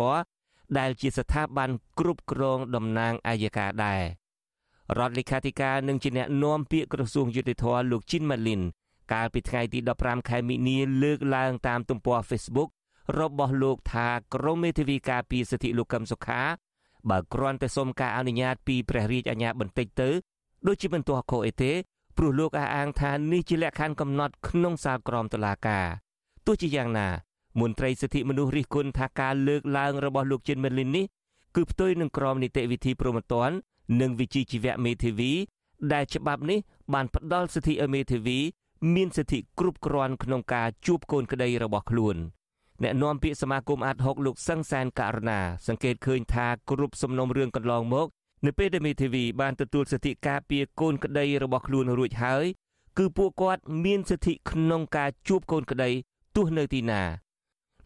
[0.77, 4.03] ដែលជាស្ថាប័នគ្រប់គ្រងតំណាងអាយកាដែរ
[4.97, 8.61] រដ្ឋលេខាធិការនិងជាអ្នកនាំពាក្យក្រសួងយុតិធធលោកជីនម៉ាលីន
[9.13, 12.69] កាលពីថ្ងៃទី15ខែមិនិនាលើកឡើងតាមទំព័រ Facebook
[13.19, 16.41] របស់លោកថាក្រមមេធាវីការពារសិទ្ធិលោកកឹមសុខា
[17.09, 20.09] បើគ្រាន់តែសុំការអនុញ្ញាតពីព្រះរាជអាជ្ញាបន្តិចទៅ
[20.67, 21.71] ដូចជាមិនទាស់ខុសអីទេ
[22.17, 25.85] ព្រោះលោកអះអាងថានេះជាលក្ខខណ្ឌកំណត់ក្នុងសាលក្រមតុលាការ
[26.45, 27.07] ទោះជាយ៉ាងណា
[27.59, 31.05] មន្ត្រីសិទ្ធិមនុស្សរិះគន់ថាការលើកឡើងរបស់លោកជិនមេលីននេះ
[31.55, 33.55] គឺផ្ទុយនឹងក្រមនីតិវិធីព្រហ្មទណ្ឌ
[34.01, 35.31] និងវិជាជីវៈមេធាវី
[35.93, 36.59] ដែលច្បាប់នេះ
[36.93, 38.39] បានផ្ដល់សិទ្ធិឲ្យមេធាវី
[38.95, 42.17] មានសិទ្ធិគ្រប់គ្រាន់ក្នុងការជួបកូនក្តីរបស់ខ្លួន
[42.83, 48.07] អ្នកនាំពាក្យសមាគមអាត់ហុកលោកសង្សានករណាសង្កេតឃើញថាគ្រប់សំណុំរឿងកន្លងមក
[48.45, 52.45] នៅពេលដែលមេធាវីបានទទួលសិទ្ធិការពារកូនក្តីរបស់ខ្លួនរួចហើយ
[52.97, 55.89] គឺពួកគាត់មានសិទ្ធិក្នុងការជួបកូនក្តី
[56.35, 57.01] ទោះនៅទីណា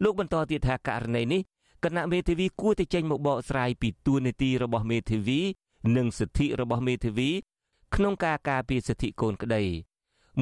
[0.03, 1.41] លោកបន្តទៀតថាករណីនេះ
[1.83, 5.39] គណៈមេធាវីគួរតែចេញមកបកស្រាយពីទួលនីតិរបស់មេធាវី
[5.97, 7.29] និងសិទ្ធិរបស់មេធាវី
[7.95, 9.63] ក្នុងការការពារសិទ្ធិកូនក្តី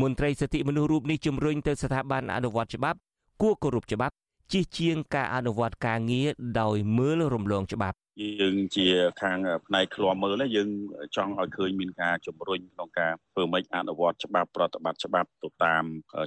[0.01, 2.97] មន្ត្រីសិទ្ធិមនុស្សរូបនេះជំរុញទៅស្ថាប័នអនុវត្តច្បាប់
[3.41, 4.13] គួរគោរពច្បាប់
[4.51, 6.27] ជិះជាងការអនុវត្តការងារ
[6.59, 8.87] ដោយមើលរំលងច្បាប់ យើងជា
[9.21, 10.69] ខាងផ្នែកឃ្លាំមើលយើង
[11.15, 15.83] ចង់ឲ្យឃើញមានការជំរុញក្នុងការធ្វើម៉េចអនុវត្តច្បាប់ប្រតិបត្តិច្បាប់ទៅតាម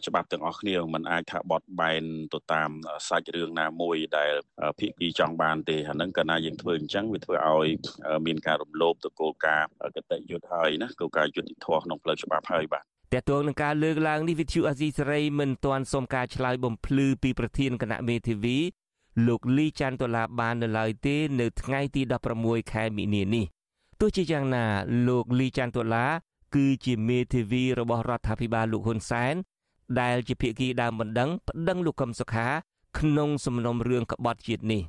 [0.07, 2.71] ច្បាប់ទាំងអស់គ្នាมันអាចថាបត់បែនទៅតាម
[3.09, 4.33] សាច់រឿងណាមួយដែល
[4.79, 7.69] ភាគីចង់បានទេអាហ្នឹងកាលណាយើងធ្វើអញ្ចឹងវាធ្វើឲ្យ
[8.27, 18.59] មានការរំលោភទៅគោលការណ៍កតិយុត្តហើយណាគោលការណ៍យុត្តិធម៌ក្នុងផ្លូវច្បាប់ហើយបាទតើតើនឹងការលើកឡើងនេះវិទ្យុអាស៊ីសេរីមិនទាន់សូមការឆ្លើយបំភ្លឺពីប្រធានគណៈមេធាវី
[19.27, 22.03] លោកលីច័ន្ទដុល្លារបាននៅឡើយទេនៅថ្ងៃទី
[22.37, 23.45] 16ខែមិនិនានេះ
[24.01, 24.65] ទោះជាយ៉ាងណា
[25.09, 26.11] លោកលីច័ន្ទដុល្លារ
[26.55, 29.35] គឺជាមេធាវីរបស់រដ្ឋាភិបាលលោកហ៊ុនសែន
[30.01, 32.49] ដែលជាភាគីដើមបណ្ដឹងប្តឹងលោកកឹមសុខា
[32.99, 34.83] ក្នុងសំណុំរឿងក្បត់ជាតិនេះ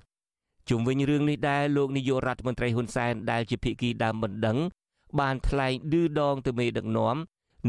[0.69, 4.57] ជុំវិញរឿងនេះដែរលោកនាយករដ្ឋមន្ត្រីហ៊ុនសែនដែលជាភាគីដើមបណ្ដឹង
[5.19, 7.15] បានថ្លែងឌឺដងទៅមេដឹកនាំ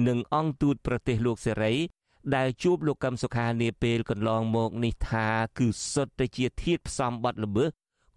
[0.09, 1.73] និងអង្គទូតប្រទេសលោកសេរី
[2.35, 5.27] ដែលជួបលោកកឹមសុខានាពេលកន្លងមកនេះថា
[5.59, 7.71] គឺសុទ្ធតែជាធាតផ្សំបត់ល្មើស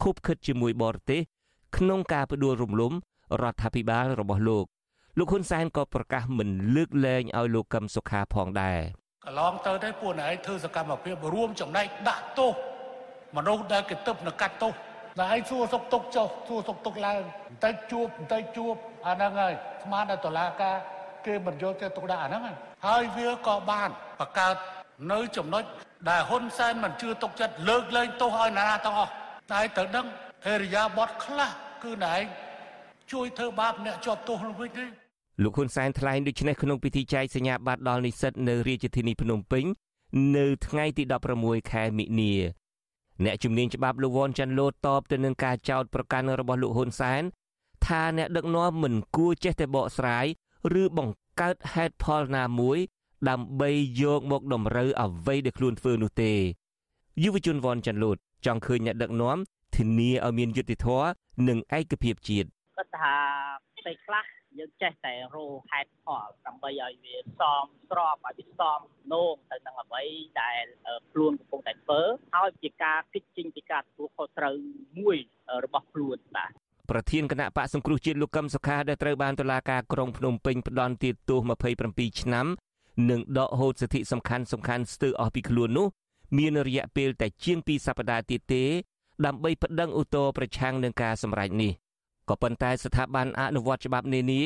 [0.03, 1.21] ខុបខិតជាមួយបរទេស
[1.77, 2.93] ក្នុងការផ្ដួលរំលំ
[3.41, 4.65] រដ្ឋាភិបាលរបស់លោក
[5.17, 8.79] លោកហ៊ុនសែនក៏ប្រកាសមិនលើកលែងឲ្យលោកកឹមសុខាផងដែរ
[9.25, 12.53] កន្លងទៅទៅពួកឯងធ្វើសកម្មភាពរួមចំណែកដាក់ទោស
[13.37, 14.73] មនុស្សដែលគេទឹកនឹងកាត់ទោស
[15.19, 18.73] តែឯងសួរសុកទុកចុះសួរសុកទុកឡើងបន្តិចជួបបន្តិចជួប
[19.07, 20.77] អាហ្នឹងហើយស្មានដល់តឡាការ
[21.25, 22.43] គេមិនយកទៅទុកដាក់អាហ្នឹង
[22.85, 24.55] ហើយវាក៏បានបង្កើត
[25.11, 25.63] នៅចំណុច
[26.09, 29.11] ដែលហ៊ុនសែនមិនជឿទុកចិត្តលើកលែងទោសឲ្យណានាទាំងអស់
[29.51, 30.05] តែទៅដឹង
[30.47, 31.49] អេរិយាបថខ្លះ
[31.83, 32.23] គឺណែឯង
[33.11, 34.85] ជួយធ្វើបាបអ្នកជាប់ទោសនោះវិញទេ
[35.43, 39.65] លោកហ៊ុនសែនថ្លែងដូចនេះក្នុងពិធីចែកសញ្ញាបត្រដល់និស្សិតនៅរាជធានីភ្នំពេញ
[40.37, 41.03] នៅថ្ងៃទី
[41.37, 42.33] 16ខែមិនិនា
[43.25, 47.21] អ្នកជំនាញច្បាប់លោកវ៉ាន់ចាន់លូតតបទៅនឹងការចោទប្រកាន់របស់លោកហ៊ុនសែន
[47.85, 50.25] ថាអ្នកដឹកនាំមិនគួរចេះតែបកស្រាយ
[50.81, 52.77] ឬបង្កើតហេតុផលណាមួយ
[53.29, 53.69] ដើម្បី
[54.01, 56.33] យកមកតម្រូវអ្វីដែលខ្លួនធ្វើនោះទេ
[57.23, 59.37] យុវជនវ៉ាន់ចាន់លូតចង់ឃើញអ្នកដឹកនាំ
[59.75, 61.07] ធានាឲ្យមានយុត្តិធម៌
[61.47, 63.15] និងឯកភាពជាតិគាត់ថា
[63.77, 64.25] ផ្ទៃខ្លះ
[64.57, 68.79] យើងចេះតែរោហេតុផលដើម្បីឲ្យវាសមស្របឲ្យវាសម
[69.13, 70.03] នោមទៅនឹងអ្វី
[70.41, 70.63] ដែល
[71.11, 72.01] ខ្លួនកំពុងតែធ្វើ
[72.35, 74.55] ហើយជាការគិតចេញពីការទទួលខុសត្រូវ
[74.99, 75.17] មួយ
[75.63, 76.51] របស់ខ្លួនបាទ
[76.89, 81.39] ប្រធានគណៈបកសង្គ្រោះជាតិលោកកឹមសុខាដែលត្រូវបានតុលាការក្រុងភ្នំពេញផ្ដន្ទាទោស
[81.81, 82.45] 27ឆ្នាំ
[83.09, 85.87] និងដកហូតសិទ្ធិសំខាន់សំខាន់ស្ទើរអស់ពីខ្លួននោះ
[86.37, 88.63] មានរយៈពេលតែជាង2សប្តាហ៍ទៀតទេ
[89.25, 91.71] ដើម្បីប្តឹងឧទ្ធរប្រឆាំងនឹងការសម្រេចនេះ
[92.29, 94.41] ក៏ប៉ុន្តែស្ថាប័នអនុវត្តច្បាប់នានា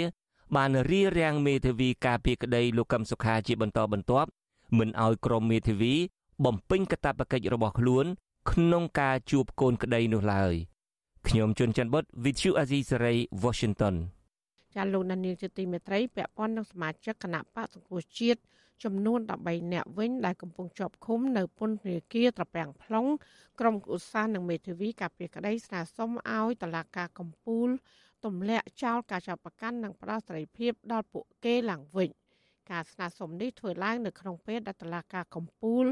[0.55, 4.29] បានរៀបរៀងមេធាវីការពីក្តីលោកកឹមសុខាជាបន្តបន្ទាប់
[4.77, 5.93] មិនឲ្យក្រុមមេធាវី
[6.45, 8.05] បំពេញកាតព្វកិច្ចរបស់ខ្លួន
[8.51, 10.55] ក្នុងការជួបកូនក្តីនោះឡើយ។
[11.27, 13.95] ខ្ញុំជួនច័ន្ទបុត With you Azizi Saray Washington
[14.73, 18.39] ចាលោកនាងជាទីមេត្រីពាក់ព័ន្ធនឹងសមាជិកគណៈបកសង្គ្រោះជាតិ
[18.83, 23.09] ចំនួន13នាក់វិញដែលកំពុងជាប់ឃុំនៅពន្ធនាគារត្រពាំង plong
[23.59, 27.69] ក្រុមឧស្សាហ៍និងមេធាវីការពារក្តីស្នើសុំឲ្យតឡាការកំពូល
[28.25, 32.09] ទម្លាក់ចោលការចាប់ប្រកាន់និងផ្ដោតសេរីភាពដល់ពួកគេឡើងវិញ
[32.71, 35.85] ការស្នើសុំនេះធ្វើឡើងនៅក្នុងពេលដែលតឡាការកំពូល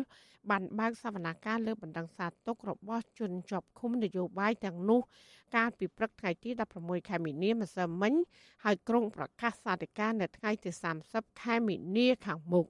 [0.50, 5.02] បានបើកសវនកម្មលើបណ្ដឹងសារទុករបស់ជនជាប់ឃុំនយោបាយទាំងនោះ
[5.56, 8.14] កាលពីព្រឹកថ្ងៃទី16ខែមីនាម្សិលមិញ
[8.64, 10.70] ហើយក្រុងប្រកាសសាធិការនៅថ្ងៃទី
[11.08, 12.66] 30ខែមីនាខាងមុខ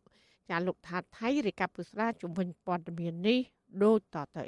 [0.50, 3.40] ចាលោកថាថៃរាយការណ៍ពុស្រាជំវិញព័ត៌មាននេះ
[3.84, 4.48] ដូចតទៅ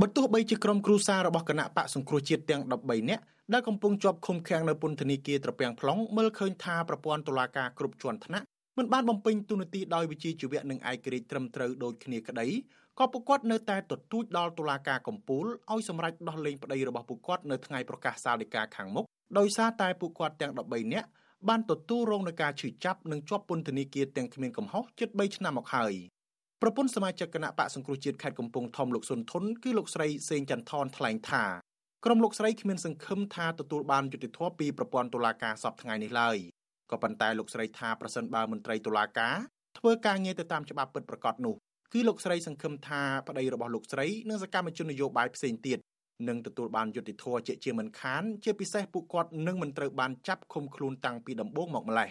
[0.00, 8.46] បើទោះបីជាក្រុមគ្រួសាររបស់គណៈបកសង្គ្រោះជាតិទាំង13នាក់ដែលកំពុងជាប់ឃុំឃាំងនៅពន្ធនាគារត្រពាំង plong មើលឃើញថាប្រព័ន្ធតុលាការគ្រប់ជាន់ថ្នាក់
[8.78, 12.46] មិនបានបំពេញទូនាទីដោយវិជ្ជាជីវៈនិងឯករាជ្យត្រឹមត្រូវដូចគ្នាក្តី
[12.98, 19.04] ក៏ពួកគាត់នៅតែទទូចដល់តុលាការកំពូលឲ្យសម្រេចដោះលែងប្តីរបស់ពួកគាត់នៅថ្ងៃប្រកាសសាលដីកាខាងមុខ
[19.38, 21.08] ដោយសារតែពួកគាត់ទាំង13នាក់
[21.48, 25.92] បានទទួលរងនឹងការឈឺចាប់និងជាប់ពន្ធនាគារទាំងគ្មានកំហុសជិត3ឆ្នាំមកហើយ
[26.62, 31.44] ប្រពន្ធសមាជិកគណៈបកសង្គ្រោះជាតិខេត្តកំពង់ធំលោកសុនធុនគឺលោកស្រីសេងចន្ទថនថ្លែងថា
[32.04, 36.36] ក្រុមលោកស្រីគ្មានសង្ឃឹមថាទទួលបានយុត្តិធម៌ពីប្រព័ន្ធតុលាការសពថ្ងៃនេះឡើយ
[36.92, 39.36] ក៏ប៉ុន្តែលោកស្រីថាប្រសិនបើមន្ត្រីតុលាការ
[39.78, 41.54] ធ្វើការងារទៅតាមច្បាប់ពិតប្រាកដនោះ
[41.92, 45.78] គឺលោកស្រីសង្ឃឹមថាប្តីរបស់លោកស្រីនិងសកម្មជននយោបាយផ្សេងទៀត
[46.28, 52.08] នឹងទទួលបានយុត្តិធម៌ជាជាមិនខានជាពិសេសពួកគាត់នឹងមិនត្រូវបានចាប់ឃុំខ្លួនតាំងពីដំបូងមកម្លេះ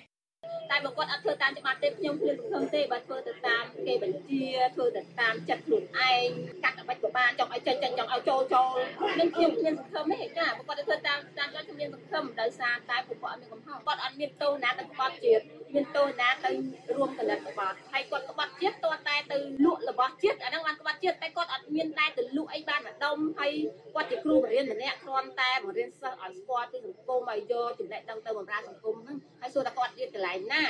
[0.71, 4.43] តែបើគាត់អត់ធ្វើតាមច្បាប់ទេខ្ញុំគ្មានសង្ឃឹមទេបើធ្វើទៅតាមគេបញ្ជា
[4.75, 6.27] ធ្វើទៅតាមចិត្តខ្លួនឯង
[6.63, 8.75] កាត់អ្វីក៏បានចង់ឲ្យចេញចេញចង់ឲ្យចូលចូល
[9.19, 16.49] នឹងខ្ញុំគ្មានសង្ឃឹមទេចាបើគាត់ទៅធ្វើតាមតាមគាត់ខ្ញុំមានសង្ឃឹមដោយសារតែពួកគាត់អត់មានកំហុសគាត់អត់មានទោសណាទៅក្បត់ជាតិមានទោសណាទៅ
[16.95, 23.51] រួមកលិតក្បត់ហើយគាត់ក្បត់ជាតិតតែទៅលក់របស់ជាតិអាហ្នឹងបានក្បត់ជាតិតែគាត់អត់មានដែរទៅលក់អីបានម្ដុំហើយ
[23.93, 30.63] គាត់ជាគ្រូបរិញ្ញាម្នាក់គ្រាន់តែបង្រៀនសិស្សឲ្យស្គាល់ពីសង្គមឲ្យយកចំណេះដឹងទៅបម្រើសង្គមហ្នឹង ហើយសួរថាគាត់រៀនកន្លែងណា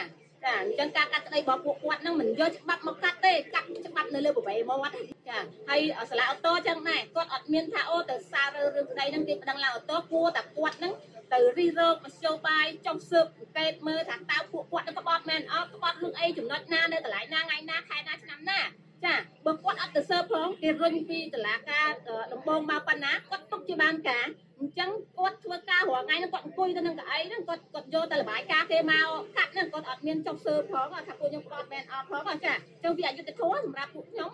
[0.44, 4.94] ចាអញ្ចឹងការកាត់ក្តីរបស់ពួកគាត់ហ្នឹងមិនយកច្បាប់មកកាត់ទេកាត់ច្បាប់នៅលើប្រវេមាត់
[5.30, 5.38] ចា
[5.70, 10.94] ហើយសាលាអូតូអញ្ចឹងដែរគាត់អត់មានថាអូទៅសាររឿងក្តីហ្នឹងគេប្តឹងឡើងអូតូគួរតែគាត់ហ្នឹង
[11.34, 18.60] ទៅរិះរោគមធ្យោបាយចុះស៊ើបអង្កេតមើលថាតើពួកគាត់នឹងក្បត់មែនអត់ក្បត់រឿងអីចំណុចណានៅកន្លែងណាថ្ងៃណាខែណាឆ្នាំណា
[19.06, 21.90] ចាបើគាត់អត់ទៅស៊ើបផងគេរុញពីតឡាការ
[22.34, 24.26] ដំបងមកប៉ុណ្ណាគាត់ទុកជាបានការ
[24.60, 34.32] អញ្ចឹងគាត់ធ្វើការរាល់ថ្ងៃហ្នឹងគាត់អង្គុយទៅនឹងកៅអីហ្នឹងគាត់គាត់យកតែលបាយការគេមកកាត់ហ្នឹងគាត់អត់មានចុះស៊ើបផងថាពួកខ្ញុំគាត់មែនអត់ផងចាអញ្ចឹងវាអយុត្តិធម៌សម្រាប់ពួកខ្ញុំ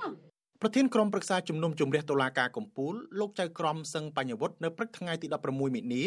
[0.61, 6.03] ប្រធានក្រុមប្រឹក្សាជំនុំជម្រះតុលាការកំពូលលោកចៅក្រមសឹងបញ្ញវុឌ្ឍនៅព្រឹកថ្ងៃទី16មិនិនា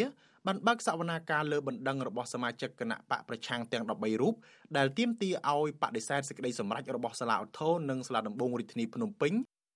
[0.47, 4.33] បានបើកសវនាការលើបណ្ដឹងរបស់សមាជិកគណៈបកប្រឆាំងទាំង13រូប
[4.77, 9.33] ដែលទាមទារឲ្យបដិសេធសេចក្តីសម្រេចរបស់សាលាឧទ្ធរនិងសាលាដំបងរាជធានីភ្នំពេញ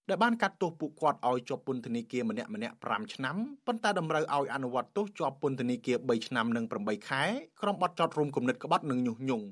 [0.10, 3.36] ដែលបានកាត់ទោសពួកគាត់ឲ្យជាប់ពន្ធនាគារម្នាក់ម្នាក់5ឆ្នាំ
[3.68, 7.24] ប៉ុន្តែតម្រូវឲ្យអនុវត្តទោសជាប់ពន្ធនាគារ3ឆ្នាំនិង8ខែ
[7.62, 9.46] ក្រុមបទចោតរួមគំនិតក្បត់និងញុះញង់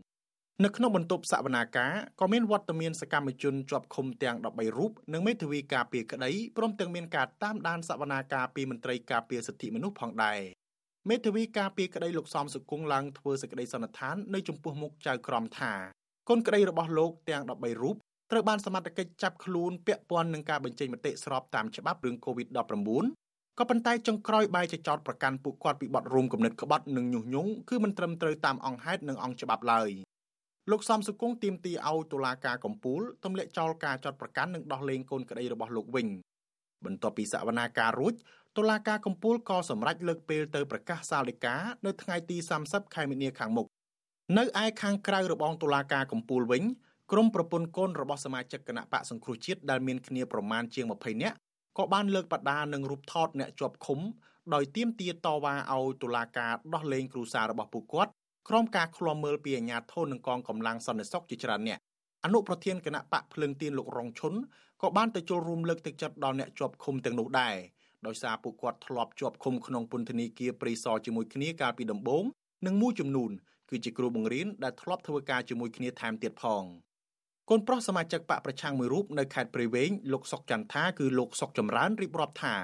[0.63, 10.39] នៅក្នុងបន្ទប់សវនាការក៏មានវត្តមានសកម្មជនជាប់ឃុំទាំង13រូបនិងមេធាវីការពារក្តីព្រមទាំងមានការតាមដានសវនាការពីមន្ត្រីការពារសិទ្ធិមនុស្សផងដែរ
[11.10, 15.74] មេធាវីការពារក្តីលោកសំសុគង្គឡើងធ្វើសេចក្តីសន្និដ្ឋាននៅចំពោះមុខចៅក្រមថា
[16.30, 17.96] កូនក្តីរបស់លោកទាំង13រូប
[18.32, 22.56] ត្រូវបានសមត្ថកិច្ចចាប់ខ្លួនពាក់ព័ន្ធនឹងការបញ្ចេញមតិស្របតាមច្បាប់រឿង COVID-19
[23.60, 29.89] ក៏ប៉ុន្តែចុងក្រោយបែរជាចោតប្រកាន់ពួកគាត់ពីបទរួមគំនិតក្បត់និងញុះញង់គឺមិនត្រឹមត្រូវតាមអង្គហេតុនិងអង្គច្បាប់ឡើយ
[30.72, 36.08] លោកសំសុគង្គទាមទារឲ្យតុលាការកំពូលទម្លាក់ចោលការចោតប្រកាន់និងដោះលែងកូនក្តីរបស់លោកវិញ
[36.86, 38.13] បន្ទាប់ពីសវនាការរួច
[38.58, 43.68] តុលាការកំពូលក៏សម្រេចលើកពេលទៅប្រកាសសាលដីកានៅថ្ងៃទី30ខែមីនាខាងមុខ
[44.38, 46.63] នៅឯខាងក្រៅរបងតុលាការកំពូលវិញ
[47.12, 51.38] ក្រុមប្រពន្ធកូនរបស់សមាជិកគណៈបកសង្គ្រោះជាតិដែលមានគ្នាប្រមាណជាង20នាក់
[51.78, 54.00] ក៏បានលើកបដានិងរូបថតអ្នកជាប់ឃុំ
[54.54, 58.12] ដោយទាមទារតវ៉ាឲ្យតុលាការដោះលែងគ្រួសាររបស់ពួកគាត់
[58.50, 61.80] ក្រុមការឃ្លាំមើលពីអាជ្ញាធរនិងកងកម្លាំងសន្តិសុខជាច្រើនអ្នក
[62.26, 64.34] អនុប្រធានគណៈបកភ្លឹងទៀនលោករងឈុន
[64.82, 67.56] ក៏បានទៅចូលរួមលើកទឹកចិត្តដល់អ្នកជាប់ឃុំទាំងនោះដែរ
[68.08, 72.24] ដោយសារពួកគាត់ធ្លាប់ជាប់ឃុំក្នុងពន្ធនាគារព្រៃសរជាមួយគ្នាកាលពីដំបូង
[72.66, 73.32] និងមួយចំនួន
[73.70, 76.63] គឺជាគ្រូបង្រៀនដែលធ្លាប់ធ្វើការជាមួយគ្នាថែមទៀតផង
[77.50, 82.56] កូនប្រុសសមាជិកបកប្រឆាំងមួយរូបនៅខេត្តព្រៃវែងលោកសុកចន្ទថាគឺលោកសុកចម្រើនរៀបរាប់ថា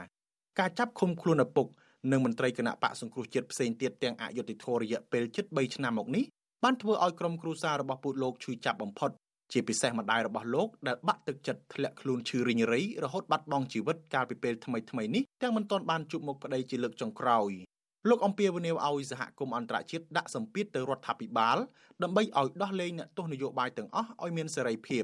[0.59, 1.67] ការចាប់ឃុំខ្លួនឪពុក
[2.11, 6.23] និងមន្ត្រីគណៈបកសង្គ្រោះជាតិផ្សេងទៀតទាំងអយុធធររយៈពេលជិត3ឆ្នាំមកនេះ
[6.63, 9.11] បានធ្វើឲ្យក្រុមគ្រួសាររបស់ពូលោកឈឺចាប់បំផុត
[9.51, 17.51] ជាពិសេសម្ដាយរបស់លោកដែលបាក់ទឹកចិត្តធ្លាក់ខ្លួនឈឺរិញរៃរហូតបាត់បង់ជីវិតកាលពីពេលថ្មីថ្មីនេះទាំងមិនទាន់បានជួបមុខប្តីជាលើកចុងក្រោយ
[18.09, 21.57] លោកអំពីវនីវឲ្យសហគមន៍អន្តរជាតិដាក់សម្ពាធទៅរដ្ឋាភិបាល
[22.03, 25.03] ដើម្បីឲ្យដោះលែងអ្នកទោសនយោបាយទាំងអស់ឲ្យមានសេរីភាព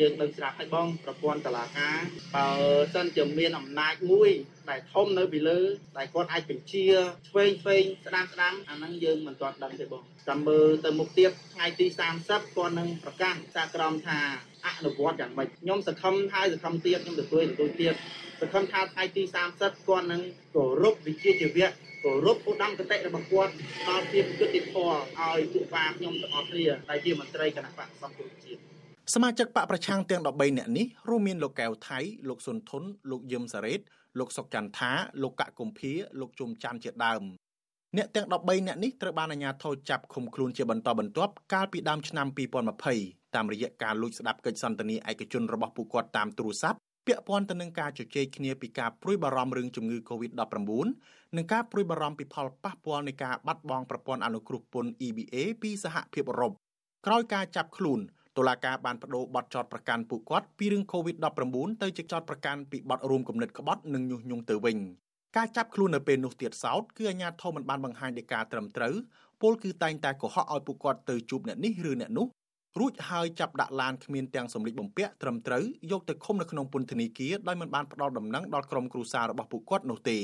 [0.00, 1.98] យើងនៅស្រាប់ឲ្យបងប្រព័ន្ធតឡាការ
[2.34, 2.48] បើ
[2.94, 4.30] សិនជាមានអំណាចមួយ
[4.70, 5.60] ដែលធំនៅពីលើ
[5.98, 6.86] ដែលគាត់អាចបញ្ជា
[7.28, 11.86] ឆ្វេងឆ្វេងស្ដាំស្ដាំអាហ្នឹងយើងមិនទាន់ដឹងទេបងចាំមើលទៅមុខទៀតថ្ងៃទី
[12.22, 14.18] 30គាត់នឹងប្រកាសសាក្រមថា
[14.66, 17.94] អនុវត្តយ៉ាងម៉េចខ្ញុំសង្ឃឹមហើយសង្ឃឹមទៀតខ្ញុំទទួលទទួលទៀត
[18.40, 19.22] សង្ឃឹមថាថ្ងៃទី
[19.56, 20.22] 30គាត់នឹង
[20.54, 21.68] គោរពវិជ្ជាជីវៈ
[22.04, 23.52] គោរពឧត្តមគតិរបស់គាត់
[23.88, 28.71] ដល់ភាពយុត្តិធម៌ឲ្យពួកបាខ្ញុំទាំងអស់គ្នាដែលជាមន្ត្រីគណៈបកសង្គ្រោះជាតិ
[29.10, 33.80] សមាជិកបកប្រឆាំងទាំង13នាក់នេះរួមមានលោកកែវថៃលោកសុនធុនលោកយឹមសារ៉េត
[34.18, 37.22] លោកសុកចន្ទថាលោកកកុម្ភាលោកជុំច័ន្ទជាដើម
[37.96, 42.26] អ្នកទាំង13នាក់នេះត្រូវបានអាជ្ញាធរចាប់ឃុំខ្លួនជាបន្តបន្ទាប់កាលពីដើមឆ្នាំ
[42.80, 56.52] 2020តាមរយៈការលួចស្ដាប់កិច្ចសន្ទនាឯកជនរបស់ពួកគាត់តាមទូរស័ព្ទពាក់ព័ន្ធទៅនឹងការជជែកគ្នាពីការព្រួយបារម្ភរឿងជំងឺ Covid-19 និងការព្រួយបារម្ភពីផលប៉ះពាល់នៃការបាត់បង់ប្រព័ន្ធអនុគ្រោះពន្ធ EBA ពីសហភាពអឺរ៉ុប
[57.06, 58.00] ក្រោយការចាប់ខ្លួន
[58.36, 64.78] តុលាការបានបដូរបទចោតប្រកាន់ពួកគាត់ពីរឿង COVID-19 ទៅជាចោតប្រកាន់ពីបទរួមគំនិតក្បត់និងញុះញង់ទៅវិញ
[65.36, 68.94] ការចាប់ខ្លួននៅពេលនោះទៀតសោតគឺអាជ្ញាធរមិនបានបង្ហាញដោយការត្រឹមត្រូវ
[69.42, 72.26] ពលគឺតែងតែកុហកឲ្យពួកគាត់ទៅជួបអ្នកនេះឬអ្នកនោះ
[72.80, 80.18] រួចហើយចាប់ដាក់ឡានគ្មានទាំងសម្លៀកបំពាក់ត្រឹមត្រូវយកទៅឃុំនៅក្នុងពន្ធនាគារដោយមិនបានផ្ដល់ដំណឹងដល់ក្រុមគ្រួសាររបស់ពួកគាត់នោះទេ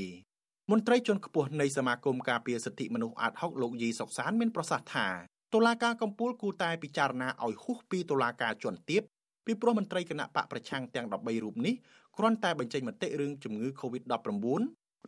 [0.70, 5.06] មន្ត្រីជាន់ខ្ពស់នៃសមាគមការពារសិទ្ធិមនុស្សអាត6លោកយីសុកសានមានប្រសាសន៍ថា
[5.54, 9.02] តុលាការកំពូលគូតែពិចារណាឲ្យហួសពីតុលាការជាន់ទាប
[9.46, 11.74] ពីព្រោះមន្ត្រីគណៈបកប្រឆាំងទាំង13រូបនេះ
[12.16, 14.60] គ្រាន់តែបញ្ចេញមតិរឿងជំងឺ Covid-19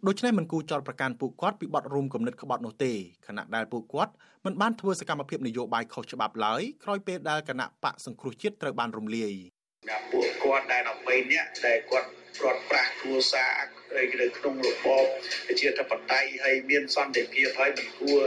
[0.07, 2.92] ដូច្នេះមិនគូចោតប្រកាន់ពួកគាត់ពីបទរួមគំនិតក្បត់នោះទេ
[3.26, 4.12] ខណៈដែលពួកគាត់
[4.44, 9.33] មិនបានធ្វើសកម្មភាពនយោបាយខុសច្បាប់ឡើយក្រោយពេលដែលគណៈបកសង្គ្រោះជាតិត្រូវបានរំលាយ
[9.81, 13.54] សម្រាប់ពួកគាត់ដែល13នាក់ដែលគាត់ ព្រាត់ប្រាសគ្រួសារ
[13.96, 15.06] នៅក្នុងរបប
[15.60, 18.20] ជាធិបតេយ្យហើយមានសន្តិភាពហើយមិនគួរ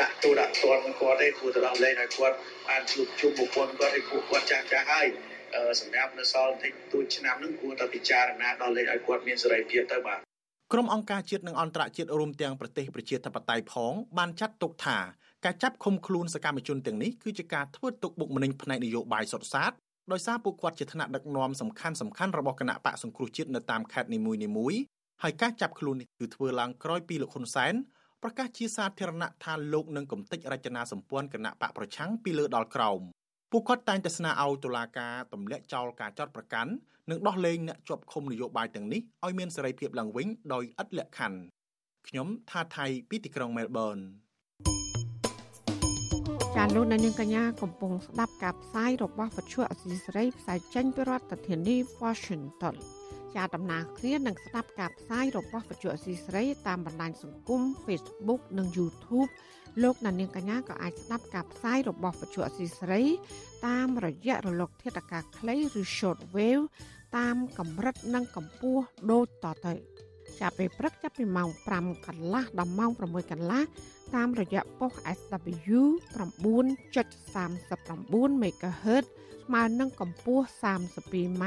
[0.00, 2.36] ដាក់ទូដាក់ទណ្ឌគាត់ទេគួរទៅដល់លេងឲ្យគាត់
[2.68, 5.06] បានជួបជុំប្រពន្ធគាត់ឲ្យពួកគាត់ចាស់ចាស់ហើយ
[5.80, 10.18] សម្រាប់នៅសល់តិចតួចឆ្នាំហ្នឹងគួរតែពិចារណាដល់លេងឲ្យគាត់មានសេរីភាពទៅបាទ
[10.72, 14.98] ក្រុមអង្គការជាតិនិងអន្តរជាតិរួមទាំងប្រទេសប្រជាធិបតេយ្យផងបានចាត់ទុកថា
[15.44, 19.72] ការចាប់ឃុំខ្លួនសកម្មជនទាំងនេះគឺជាការធ្វើទុកបុកម្នេញផ្នែកនយោបាយសុទ្ធសាធ
[20.12, 24.80] ដោយសារពួកគាត់ជាថ្នាក់ដឹកនាំសំខាន់សំខាន់របស់គណៈបកសង្គ្រោះជាតិនៅតាមខេត្តនីមួយៗ
[25.22, 27.74] ហើយការចាប់ខ្លួននេះគឺធ្វើឡើងក្រោយពីលោកហ៊ុនសែន
[28.22, 33.00] ប្រកាសជាសាធារណៈថាលោកនឹងកំទេចរចនាសម្ព័ន្ធគណៈបកប្រឆាំងពីលើដល់ក្រោម
[33.52, 36.72] ពួកគាត់តែងតែស្នើឲ្យតុលាការទម្លាក់ចោលការចោទប្រកាន់
[37.10, 41.38] និងដោះលែងអ្នកជាប់ឃុំនយោបាយទាំងនេះឲ្យមានសេរីភាពឡើងវិញដោយឥតលក្ខខណ្ឌ
[42.08, 43.98] ខ្ញុំថាថៃពីទីក្រុងមែលប៊ន
[46.60, 52.74] ចាលោកនាងកញ្ញាកំពុងស្ដាប់ការផ្សាយរបស់វិទ្យុអសីសេរីផ្សាយចេញពីរដ្ឋធានី Washington
[53.34, 59.30] ជាដំណើរគ្នានឹងស្ដាប់ការផ្សាយរបស់វិទ្យុអសីសេរីតាមបណ្ដាញសង្គម Facebook និង YouTube
[59.82, 63.04] លោកនាងកញ្ញាក៏អាចស្ដាប់ការផ្សាយរបស់វិទ្យុអសីសេរី
[63.66, 66.64] តាមរយៈរលក ធាតុអាកាសខ្លីឬ Short Wave
[67.18, 69.74] តាមកម្រិតនិងកម្ពស់ដូចតទៅ
[70.40, 73.62] ចាប់ពេលព្រឹកចាប់ពីម៉ោង5កន្លះដល់ម៉ោង6កន្លះ
[74.14, 75.80] តាមរយៈប៉ុស SW
[76.16, 79.04] 9.39 MHz
[79.44, 81.44] ស្មើនឹងកម្ពស់ 32m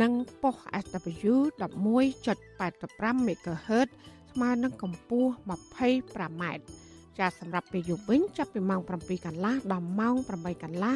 [0.00, 3.88] និងប៉ុស SW 11.85 MHz
[4.32, 6.44] ស្មើនឹងកម្ពស់ 25m
[7.18, 10.94] ចាសម្រាប់ពេលយប់វិញចាប់ពីម៉ោង7កន្លះដល់ម៉ោង8កន្លះ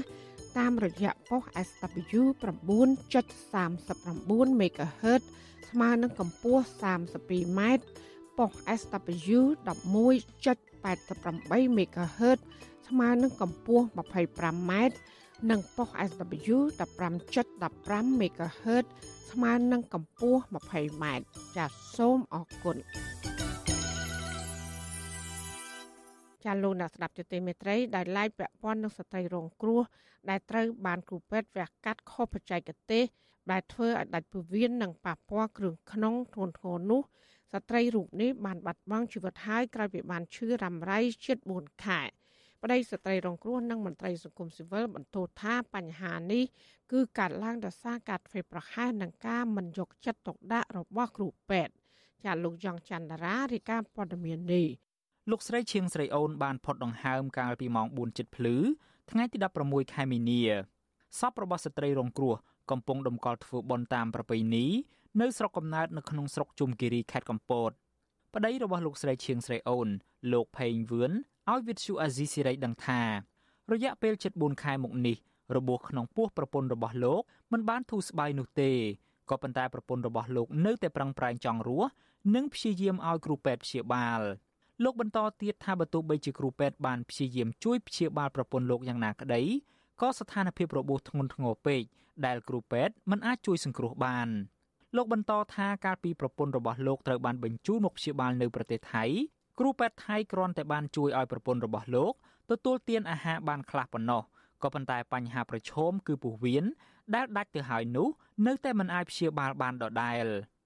[0.59, 5.23] តាមរយៈប៉ុស SW 9.39 MHz
[5.71, 7.61] ស្មើនឹងកម្ពស់ 32m
[8.39, 9.39] ប៉ុស SW
[10.85, 12.39] 11.88 MHz
[12.89, 14.73] ស្មើនឹងកម្ពស់ 25m
[15.51, 18.85] និងប៉ុស SW 15.15 MHz
[19.31, 21.05] ស្មើនឹងកម្ពស់ 20m
[21.57, 22.77] ចាសសូមអរគុណ
[26.45, 29.83] ចាលោកអ្នកស្ដាប់ជទីមេត្រីដែលឡាយពាក់ព័ន្ធនឹងស្ត្រីរងគ្រោះ
[30.31, 33.05] ដែលត្រូវបានគ្រូពេទ្យវះកាត់ខុសបច្ចេកទេស
[33.51, 37.03] ដែលធ្វើឲ្យដាច់ពោះវៀននិងប៉ះពាល់គ្រឿងក្នុងធ្ងន់ធ្ងរនោះ
[37.53, 42.03] ស្ត្រីរូបនេះបានបាត់បង់ជីវិតហើយក្រោយពីបានឈឺរ៉ាំរ៉ៃជិត4ខែ
[42.63, 46.45] ប្តីស្ត្រីរងគ្រោះនិងមន្ត្រីសង្គមស៊ីវិលបន្ទោសថាបញ្ហានេះ
[46.93, 51.73] គឺកើតឡើងដោយសារការធ្វើប្រហែសនិងការមិនយកចិត្តទុកដាក់របស់គ្រូពេទ្យ
[52.25, 54.67] ចាលោកយ៉ងច័ន្ទរារាយការណ៍ព័ត៌មាននេះ
[55.31, 58.57] លោកស្រីឈៀងស្រីអូនបានផុតដង្ហើមកាលពីម៉ោង4:00ភ្លឺ
[59.11, 60.43] ថ្ងៃទី16ខែមីនា
[61.19, 62.35] សពរបស់ស្ត្រីរងគ្រោះ
[62.71, 64.67] កំពុងដំកល់ធ្វើបន់តាមប្រពៃណី
[65.21, 67.71] នៅស្រុកកំណើតនៅក្នុងស្រុកជុំគិរីខេត្តកំពត
[68.35, 69.89] ប្តីរបស់លោកស្រីឈៀងស្រីអូន
[70.33, 71.13] លោកផេងវឿន
[71.51, 73.03] ឲ្យវិទ្យុអាស៊ីសេរីដឹងថា
[73.73, 75.17] រយៈពេល74ខែមកនេះ
[75.57, 77.21] របួសក្នុងពោះប្រពន្ធរបស់លោក
[77.53, 78.71] មិនបានធូរស្បើយនោះទេ
[79.31, 81.89] ក៏ប៉ុន្តែប្រពន្ធរបស់លោកនៅតែប្រឹងប្រែងចង់រស់
[82.35, 84.21] និងព្យាយាមឲ្យគ្រូពេទ្យព្យាបាល
[84.85, 89.43] លោកបន្តទៀតថាបើទោះបីជាគ្រូពេទ្យបានព្យាយាមជួយព្យាបាលប្រពន្ធលោកយ៉ាងណាក្តី
[90.01, 91.83] ក៏ស្ថានភាពរបួសធ្ងន់ធ្ងរពេក
[92.27, 94.29] ដែលគ្រូពេទ្យមិនអាចជួយសង្គ្រោះបាន
[94.97, 99.05] លោកបន្តថាកាលពីប្រពន្ធរបស់លោកត្រូវបានបញ្ជូនមកព្យាបាលនៅប្រទេសថៃ
[99.59, 102.13] គ្រូពេទ្យថៃគ្រាន់តែបានជួយឲ្យប្រពន្ធរបស់លោក
[102.51, 104.23] ទទួលទានអាហារបានខ្លះប៉ុណ្ណោះ
[104.63, 106.65] ក៏ប៉ុន្តែបញ្ហាប្រឈមគឺពោះវៀន
[107.15, 108.09] ដែលដាច់ទៅហើយនោះ
[108.47, 110.27] នៅតែមិនអាចព្យាបាលបានដដែល។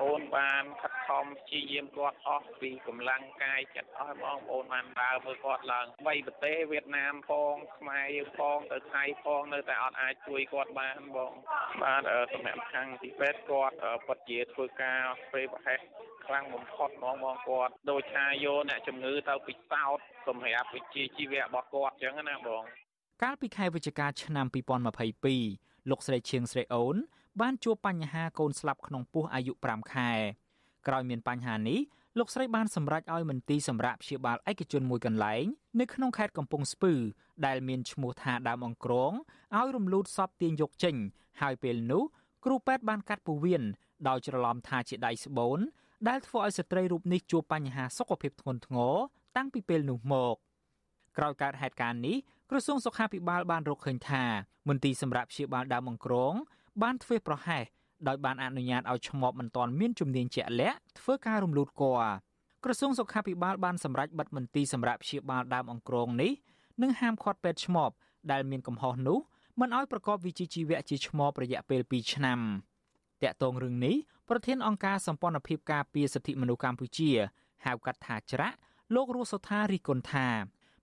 [0.00, 11.32] អូនបានខិតខំព្យាយាមគាត់អស់ពីកម្លាំងកាយចិត្តអស់បងប្អូនបានដើរមើលគាត់ឡើងបីប្រទេសវៀតណាមផងខ្មែរយើងផងទៅថៃផងនៅតែអត់អាចជួយគាត់បានបង
[11.82, 13.76] បាទសម្រាប់ខាងទីពេទ្យគាត់
[14.06, 15.80] ពិតជាធ្វើការព្រៃប្រហែស
[16.26, 22.62] ខ្លាំងបំផុតហ្មងបងគាត់ដូចថាយកអ្នកជំងឺទៅពិសោធន៍សម្រាប់វិជ្ជាជីវៈរបស់គាត់អញ្ចឹងណាបង
[23.22, 24.46] កាលពីខែវិច្ឆិកាឆ្នាំ
[25.18, 26.96] 2022លោកស្រីឈៀងស្រីអូន
[27.40, 30.10] បានជួបបញ្ហាកូនស្លាប់ក្នុងពោះអាយុ5ខែ
[30.86, 31.80] ក្រោយមានបញ្ហានេះ
[32.18, 35.44] លោកស្រីបានសម្រេចឲ្យមន្ទីរសម្រាប់ព្យាបាលឯកជនមួយកន្លែង
[35.80, 36.92] នៅក្នុងខេត្តកំពង់ស្ពឺ
[37.46, 39.12] ដែលមានឈ្មោះថាដើមអង្គរង
[39.56, 40.96] ឲ្យរំលូតសពទាញយកចេញ
[41.40, 42.02] ហើយពេលនោះ
[42.44, 43.62] គ្រូពេទ្យបានកាត់ពោះវៀន
[44.08, 45.58] ដោយច្រឡំថាជាដៃស្បូន
[46.08, 48.94] ដែលធ្វើឲ្យស្ត្រីរូបនេះជួបបញ្ហាសុខភាពធ្ងន់ធ្ងរ
[49.36, 50.34] តាំងពីពេលនោះមក
[51.18, 52.16] ក្រោយកើតហេតុការណ៍នេះ
[52.50, 54.24] ក្រសួងសុខាភិបាលបានរកឃើញថា
[54.68, 56.34] មន្ទីរសម្រាប់ព្យាបាលដើមអង្គរង
[56.82, 57.64] បានធ្វើប្រហែស
[58.08, 62.12] ដោយបានអនុញ្ញាតឲ្យឈ្មោះមិនទាន់មានជំនាញជាក់លាក់ធ្វើការរំលូតគល់
[62.64, 66.32] ក្រសួងសុខាភិបាលបានសម្រេចបិទមន្ទីរសម្រាប់ព្យាបាលដើមអង្គរងនេះ
[66.82, 67.90] និងហាមឃាត់ពេទ្យឈ្មោះ
[68.32, 69.18] ដែលមានកំហុសនោះ
[69.60, 72.40] មិនឲ្យប្រកបវិជ្ជាជីវៈជាឈ្មោះរយៈពេល2ឆ្នាំ
[73.22, 73.96] តាក់ទងរឿងនេះ
[74.28, 77.10] ប្រធានអង្គការសម្ព័ន្ធភាពការពារសិទ្ធិមនុស្សកម្ពុជា
[77.64, 78.56] ហៅកាត់ថាច្រាក់
[78.94, 80.28] លោករស់សុថារីគុណថា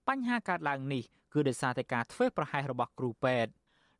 [0.07, 3.51] បញ្ហាកើតឡើងនេះគឺដោយសារតែការធ្វើប្រហែសរបស់គ្រូពេទ្យ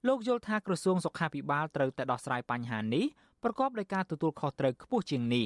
[0.08, 3.06] លោកយល់ថាក្រសួងសុខាភិបាលត្រូវតែដោះស្រាយបញ្ហានេះ
[3.43, 5.45] ប្រកបដោយការទទួលខុសត្រូវខ្ពស់ជាងនេះ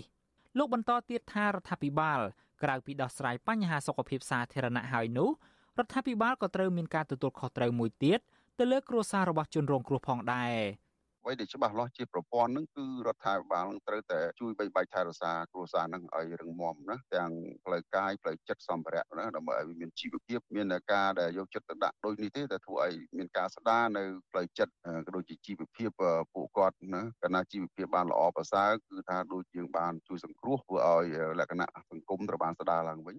[0.58, 2.20] លោកបន្តទៀតថារដ្ឋាភិបាល
[2.64, 5.30] ក្រៅពីដោះស្រាយបញ្ហាសុខភាពសាធារណៈហើយនោះ
[5.78, 8.20] រដ្ឋាភិបាលក៏ត្រូវមានការទទួលខុសត្រូវមួយទៀត
[8.60, 10.56] ទៅលើគ្រួសាររបស់ជនរងគ្រោះផងដែរ។
[11.28, 17.32] អ្វីដែលច្បាស់លាស់ជាប្រព័ន្ធហ្នឹងគឺរដ្ឋាភិបាលនឹងត្រូវតែជួយបីបាច់ថែរក្សាគ្រួសារហ្នឹងឲ្យរឹងមាំណាទាំង
[17.66, 24.74] ផ្លូវកាយផ្លូវចិត្តសម្ភារៈណាដើម្បីឲ្យមានជីវភាពមានការដែលយកចិត្តទុកដាក់ដូចនេះទេតែធ្វើឲ្យមានការស្ដារនៅផ្លូវចិត្ត
[25.06, 25.90] ក៏ដូចជាជីវភាព
[26.34, 31.06] ពួកគាត់ណាកាលណាជីវភាពបានល្អប្រសើរគឺថាដូចយើងបានជួយសង្គ្រោះធ្វើឲ្យ
[31.40, 33.16] លក្ខណៈសង្គមត្រូវបានស្ដារឡើងវិញ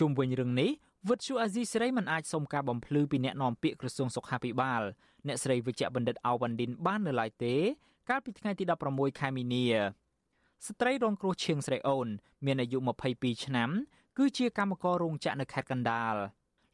[0.00, 0.70] ជុំវិញរឿងនេះ
[1.10, 4.82] វិទ្យុអាស៊ីសេរីមិនអាចសុំការបំភ្លឺពីអ្នកនាំពាក្យក្រសួងសុខាភិបាល
[5.28, 7.54] អ្នកស្រីវិជ្ជបណ្ឌិតអាវ៉ាន់ឌិនបាននៅឡើយទេ
[8.08, 9.64] កាលពីថ្ងៃទី16ខែមីនា
[10.66, 12.08] ស្ត្រីរងគ្រោះឈៀងស្រីអូន
[12.46, 12.78] មានអាយុ
[13.10, 13.70] 22ឆ្នាំ
[14.18, 16.14] គឺជាកម្មកររោងចក្រនៅខេត្តកណ្ដាល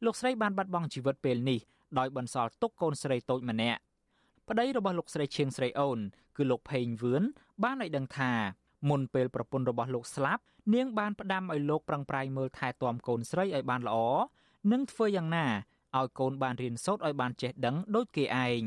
[0.04, 1.60] លោកស្រីបានបាត់បង់ជីវិតពេលនេះ
[1.98, 3.80] ដោយបន្សល់ទុកកូនស្រីតូចម្នាក់
[4.48, 5.98] ប្តីរបស់លោកស្រីឈៀងស្រីអូន
[6.36, 7.22] គឺលោកផេងវឿន
[7.62, 8.32] បានឲ្យដឹងថា
[8.90, 10.42] មុនពេលប្រពន្ធរបស់លោកស្លាប់
[10.74, 13.98] នាងបានផ្ដាំឲ្យលោកប្រឹងប្រែងមើលថែទាំកូនស្រីឲ្យបានល្អ
[14.72, 15.46] និងធ្វើយ៉ាងណា
[15.98, 18.62] ឲ្យកូនបានរៀនសូត្រឲ្យបានចេះដឹងដូចគេឯង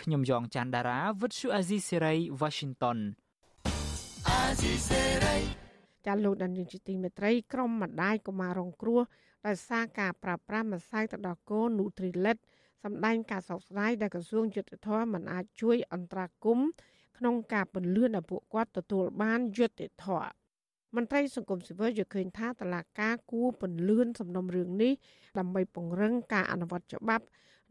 [0.00, 2.98] ខ្ញុំយ៉ងច័ន្ទដារាវិទ្យុអាស៊ីសេរី Washington
[4.28, 5.36] អាស៊ីសេរី
[6.06, 9.00] ចាលោកដានយើងជាទីមេត្រីក្រុមម្ដាយកុមាររងគ្រោះ
[9.46, 12.38] ដោយសារការប្រាស្រ័យម្សៅទៅដល់កូន Nutrilett
[12.84, 16.58] សម្ដែងការសោកស្ដាយដែលក្រសួងយុទ្ធភ័ពមិនអាចជួយអន្តរាគម
[17.18, 20.43] ក្នុងការពន្លឿនឲ្យពួកគាត់ទទួលបានយុត្តិធម៌
[20.96, 24.92] មន្ត្រីសង្គមស៊ីវិលយល់ឃើញថាតឡាការគួរពន្លឿនសំណុំរឿងនេះ
[25.38, 27.24] ដើម្បីពង្រឹងការអនុវត្តច្បាប់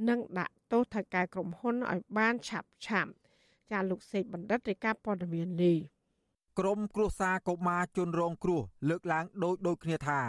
[0.09, 3.11] និងដាក់ទោសថៅកែក្រុមហ៊ុនឲ្យបានឆាប់ឆាប់
[3.71, 5.78] ចាលោកសេកបណ្ឌិតរាយការណ៍ព័ត៌មាននេះ
[6.59, 10.19] ក្រមគ្រួសារកុមារជនរងគ្រោះលើកឡើងដូចដូចគ្នាថា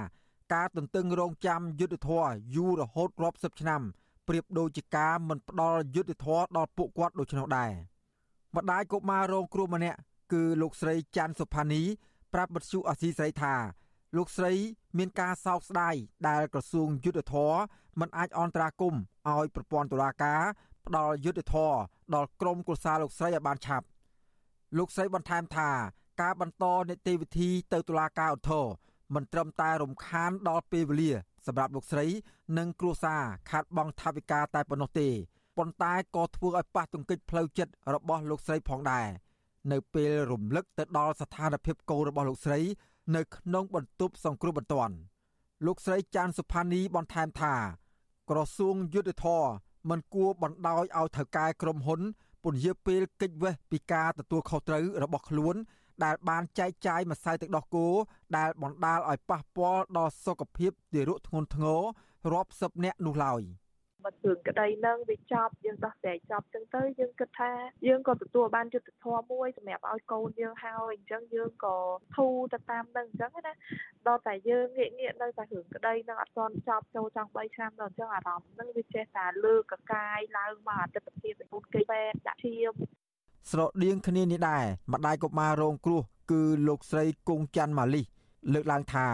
[0.54, 2.24] ការទន្ទឹងរង់ចាំយុទ្ធធរ
[2.56, 3.82] យូររហូតរាប់សិបឆ្នាំ
[4.28, 7.70] ប្រៀបដូចជាការមិនផ្ដល់យុទ្ធធរដល់ពួកគាត់ដូច្នោះដែរ
[8.56, 9.98] ម្ដាយកុមាររងគ្រោះម្នាក់
[10.32, 11.82] គឺលោកស្រីច័ន្ទសុផានី
[12.34, 13.54] ប្រាប់បទសុអសីស្រីថា
[14.16, 14.52] លោកស្រី
[14.98, 15.94] មានការសោកស្ដាយ
[16.28, 17.54] ដែលក្រសួងយុទ្ធភ័ព
[18.00, 18.94] មិនអាចអន្តរាគម
[19.28, 20.42] ឲ្យប្រព័ន្ធតុលាការ
[20.86, 21.74] ផ្ដល់យុទ្ធភ័ព
[22.14, 23.86] ដល់ក្រុមគ្រួសារលោកស្រីឲ្យបានឆាប់
[24.78, 25.70] លោកស្រីបន្ថែមថា
[26.22, 28.66] ការបន្តនីតិវិធីទៅតុលាការឧទ្ធរ
[29.14, 31.12] មិនត្រឹមតែរំខានដល់ពេលវេលា
[31.46, 32.06] សម្រាប់លោកស្រី
[32.58, 35.08] និងគ្រួសារខាត់បងថវិកាតែប៉ុណ្ណោះទេ
[35.58, 39.06] ប៉ុន្តែក៏ធ្វើឲ្យប៉ះទង្គិចផ្លូវចិត្តរបស់លោកស្រីផងដែរ
[39.72, 42.60] នៅពេលរំលឹកទៅដល់ស្ថានភាពកូនរបស់លោកស្រី
[43.16, 44.94] នៅក្នុងបន្ទប់សង្គ្រោះបន្ទាន់
[45.66, 47.54] លោកស្រីចាន់សុផានីបន្ថែមថា
[48.30, 49.44] ក្រសួងយុទ្ធភ័ព
[49.90, 52.00] មិនគួរបណ្ដោយឲ្យថៅកែក្រុមហ៊ុន
[52.44, 55.56] ពន្យាពេលកិច្ចវេះពីការទទួលខុសត្រូវរបស់ខ្លួន
[56.04, 57.86] ដែលបានចែកចាយម្សៅទឹកដោះគោ
[58.36, 61.82] ដែលបណ្ដាលឲ្យប៉ះពាល់ដល់សុខភាពទារកធ្ងន់ធ្ងរ
[62.32, 63.42] រាប់សិបនាក់នោះឡើយ។
[64.04, 67.52] បើរឿងក្តីនឹងវាចប់យើងដោះស្រាយចប់ចឹងទៅយើងគិតថា
[67.86, 71.76] យើងក៏ទទួលបានយុទ្ធធម៌មួយសម្រាប់ឲ្យកូនយើងហើយអញ្ចឹងយើងក៏
[72.16, 73.52] ធូរទៅតាមនឹងអញ្ចឹងណា
[74.06, 82.72] ដល់តែយើងងាកងាកនៅតែរឿងក្តីនឹងអត់ទាន់ចប់ចូលចង់3ឆ្នាំដល់អញ្ចឹងអារម្មណ៍នឹងវាចេះតែលើកកកាយឡើងមកអតិថិភាពពីពូនគេបែបដាក់ឈាម
[83.50, 88.06] ស្រដៀងគ្នានេះដែរម្ដាយកុមាររងគ្រោះគឺលោកស្រីគង់ច័ន្ទម៉ាលីស
[88.52, 89.08] លើកឡើងថា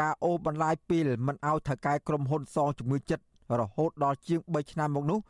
[0.00, 3.24] ការអូសបន្លាយពេលមិនឲ្យថៅកែក្រុមហ៊ុនសងជំងឺចិត្ត
[3.60, 5.20] រហូតដល់ជាង3ឆ្នាំមកនោះ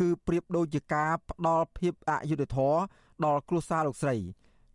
[0.00, 2.78] គឺប្រៀបដូចជាការផ្ដល់ភាពអយុត្តិធម៌
[3.24, 4.16] ដល់គ្រួសារលោកស្រី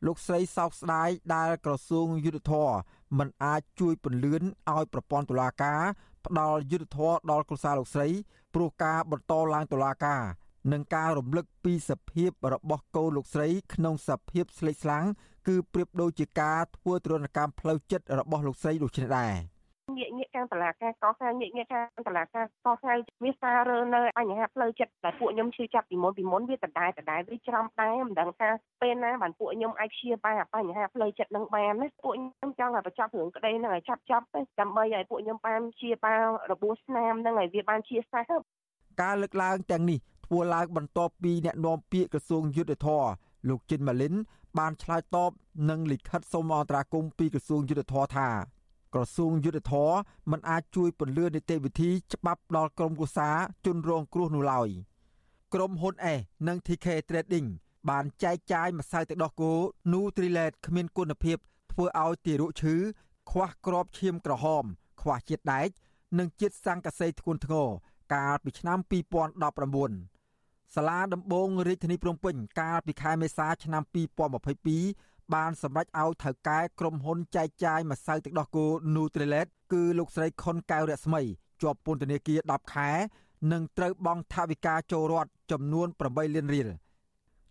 [0.06, 2.72] លោកស្រីសោកស្ដាយដែលក្រសួងយុទ្ធភ័ព
[3.18, 5.82] មិនអាចជួយពន្លឿនឲ្យប្រព័ន្ធតុលាការ
[6.26, 8.08] ផ្ដល់យុត្តិធម៌ដល់គ្រួសារលោកស្រី
[8.54, 10.24] ព្រោះការបន្តឡើងតុលាការ
[10.72, 15.06] និងការរំលឹកពីសភាពរបស់កូនលោកស្រី ក្នុងសភាពស្លេកស្លាំង
[15.48, 19.34] គឺប្រៀបដូចជាការធ្វើទរណកម្មផ្លូវចិត្តរបស់លោកស្រីដូចនេះដែរ
[20.00, 28.50] ងាកងាកខាងតឡាការកោខាងងាកងាកខាងតឡាការកោខាងវាសាររើនៅបញ្ហាផ្លូវចិត្តដែលពួកខ្ញុំឈឺចាប់ពីមុនពីមុនវាដដែលដដែលវាច្រំដែរមិនដឹងថា
[28.82, 38.32] ពេលណាបានពួកខ្ញុំអាចព្យាបាលបញ្ហាផ្លូវចិត្តនឹងបានណាពួកខ្ញុំចង់ឲ្យបញ្ចប់រឿងក្តីនឹងឲ្យចាប់ចាប់ទៅដើម្បីឲ្យពួកខ្ញុំបានព្យាបាលរបួសស្នាមនឹងឲ្យវាបានជាសះ
[39.02, 43.04] ការលើកឡើងទាំងនេះធ្វើឡើងបន្ទាប់ពីអ្នកនាំពាក្យក្រសួងយុទ្ធភ័ព
[43.50, 44.14] លោកជិនម៉ាលីន
[44.60, 45.32] បានឆ្លើយតប
[45.70, 48.30] នឹងលិខិតសូមអន្តរាគមន៍ពីក្រសួងយុទ្ធភ័ពថា
[48.94, 49.94] ក្រសួងយុទ្ធភ័ព
[50.32, 53.30] មិនអាចជួយពន្លឿននីតិវិធីច្បាប់ដល់ក្រុមគូសា
[53.66, 54.70] ជនរងគ្រោះនោះឡើយ
[55.54, 56.16] ក្រុមហ៊ុនអេ
[56.48, 57.48] និង TK Trading
[57.90, 59.52] បានចែកចាយម្សៅទឹកដោះគោ
[59.92, 61.38] Nutrilett គ្មានគុណភាព
[61.72, 62.76] ធ្វើឲ្យទារកឈឺ
[63.30, 64.64] ខ្វះក្របឈាមក្រហម
[65.02, 65.70] ខ្វះជាតិដែក
[66.20, 67.70] និងជាតិសង្កសីធ្ងន់ធ្ងរ
[68.14, 68.80] កាលពីឆ្នាំ
[69.58, 81.22] 2019សាលាដំបងរាជធានីភ្នំពេញកាលពីខែមេសាឆ្នាំ2022 បានសម្រេចឲ្យថៅកែក្រុមហ៊ុនចែកចាយម្សៅទឹកដោះគោ Nutrilett គឺលោកស្រីខុនកៅរស្មី
[81.62, 82.90] ជាប់ពន្ធនាគារ10ខែ
[83.52, 86.70] និងត្រូវបង់ថវិកាចូលរដ្ឋចំនួន8លានរៀល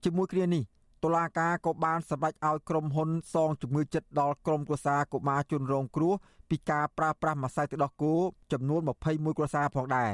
[0.05, 0.62] ជាមួយគ្នានេះ
[1.05, 6.14] តុលាការក៏បានសម្រេចឲ្យក្រុមហ៊ុនសងជំងឺចិត្តដល់ក្រុមគ្រួសារកុមារជនរងគ្រោះ
[6.51, 8.14] ពីការប្រើប្រាស់ម្សៅទឹកដោះគោ
[8.53, 10.11] ចំនួន21គ្រួសារផងដែរ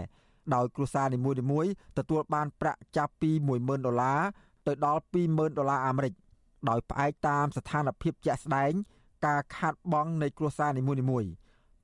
[0.55, 4.21] ដោយគ្រួសារនីមួយៗទទួលបានប្រាក់ចាប់ពី10000ដុល្លារ
[4.67, 6.13] ទៅដល់20000ដុល្លារអាមេរិក
[6.69, 8.73] ដោយផ្អែកតាមស្ថានភាពជាក់ស្ដែង
[9.27, 11.31] ការខាតបង់នៃគ្រួសារនីមួយៗ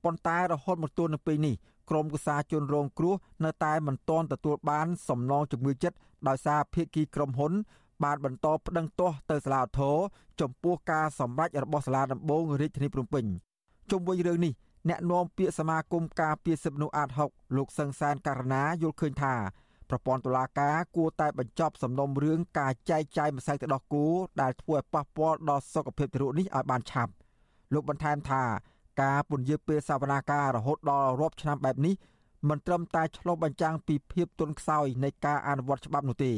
[0.03, 1.55] ប៉ុន្តែរហូតមកទល់នឹងពេលនេះ
[1.89, 3.15] ក្រុមគូសាជនរងគ្រោះ
[3.45, 7.53] នៅតែមិនទាន់ទទួលបានសំណងជំងឺចិត្តដោយសារភៀកគីក្រុមហ៊ុន
[8.03, 9.97] បានបន្តប្តឹងទាស់ទៅសាលាឧទ្ធរ
[10.41, 13.25] ចំពោះការសម្រេចរបស់សាលាដំបងរាជធានីភ្នំពេញ
[13.91, 14.53] ជុំវិញរឿងនេះ
[14.89, 19.33] អ្នកនាំពាក្យសមាគមការពារសិទ្ធិមនុស្សអាត6លោកសឹងសានករណាយល់ឃើញថា
[19.91, 24.05] ប្រព័ន្ធតុលាការគួរតែបញ្ចប់សំណុំរឿងការចែកចាយម្សៅទឹកដោះគោ
[24.41, 27.11] ដែលធ្វើឲ្យប៉ះពាល់ដល់សុខភាពទារកនេះឲ្យបានឆាប់
[27.73, 28.43] លោកបន្ថែមថា
[29.01, 31.95] ការពន្យាពេលសវនាការរហូតដល់រាប់ឆ្នាំបែបនេះ
[32.49, 36.33] មិនត្រឹមតែឆ្លុះបញ្ចាំងពីភាពទន់ខ្សោយនៃការអនុវត្តច្បាប់នោះទេ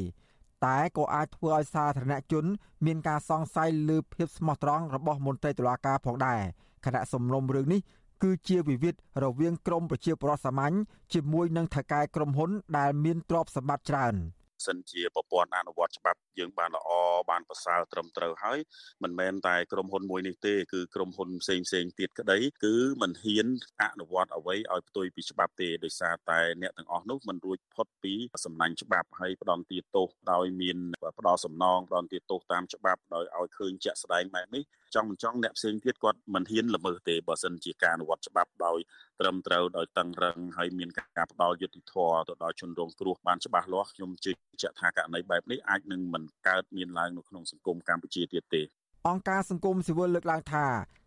[0.65, 2.45] តែក៏អាចធ្វើឲ្យសាធារណជន
[2.85, 6.41] មានការសង្ស័យលើភាពស្មោះត្រង់របស់មន្ត្រីតុលាការផងដែរ
[6.85, 7.81] ខណៈសំណុំរឿងនេះ
[8.23, 10.75] គឺជាវិវាទរវាងក្រមប្រជាពលរដ្ឋសាមញ្ញ
[11.13, 14.15] ជាមួយនឹងថៅកែក្រុមហ៊ុនដែលមានទ្រព្យសម្បត្តិច្រើន។
[14.67, 16.89] សិនជាប្រព័ន្ធអនុវត្តច្បាប់យើងបានល្អ
[17.31, 18.59] បានប្រសើរត្រឹមត្រូវហើយ
[19.03, 23.47] មិនមែនតែក្រុមហ៊ុនមួយនេះទេគឺក្រុមហ៊ុនផ្សេងផ្សេងទៀតក្តីគឺមិនហ៊ាន
[23.81, 28.13] អនុវត្តអ្វីឲ្យផ្ទុយពីច្បាប់ទេដោយសារតែអ្នកទាំងអស់នោះមិនរួចផុតពី
[28.45, 30.77] សំណាញ់ច្បាប់ហើយផ្ដន់ទាទោសដោយមាន
[31.19, 34.63] ផ្ដោសំណងផ្ដន់ទាទោសតាមច្បាប់ដោយឲ្យឃើញជាក់ស្ដែងបែបនេះ
[34.95, 38.79] ចង់មិនចង់អ្នកផ្សេងទៀតគាត់មិនហ៊ានល្មើសទេបើសិនជាការអនុវត្តច្បាប់ដោយ
[39.19, 44.31] ត្រឹមត្រូវដោយតឹងរឹងហើយមានការផ្ដល់យុត្តិធម៌ទៅដល់ជនរងគ្រោះបានច្បាស់លាស់ខ្ញុំជឿ
[44.61, 48.61] ជាក់ថាករណីបែបនេះអាចនឹងមិនកើតមានឡើងនៅក្នុងសង្គមកម្ពុជាទៀតទេ
[49.07, 50.65] អង្គការសង្គមស៊ីវិលលើកឡើងថា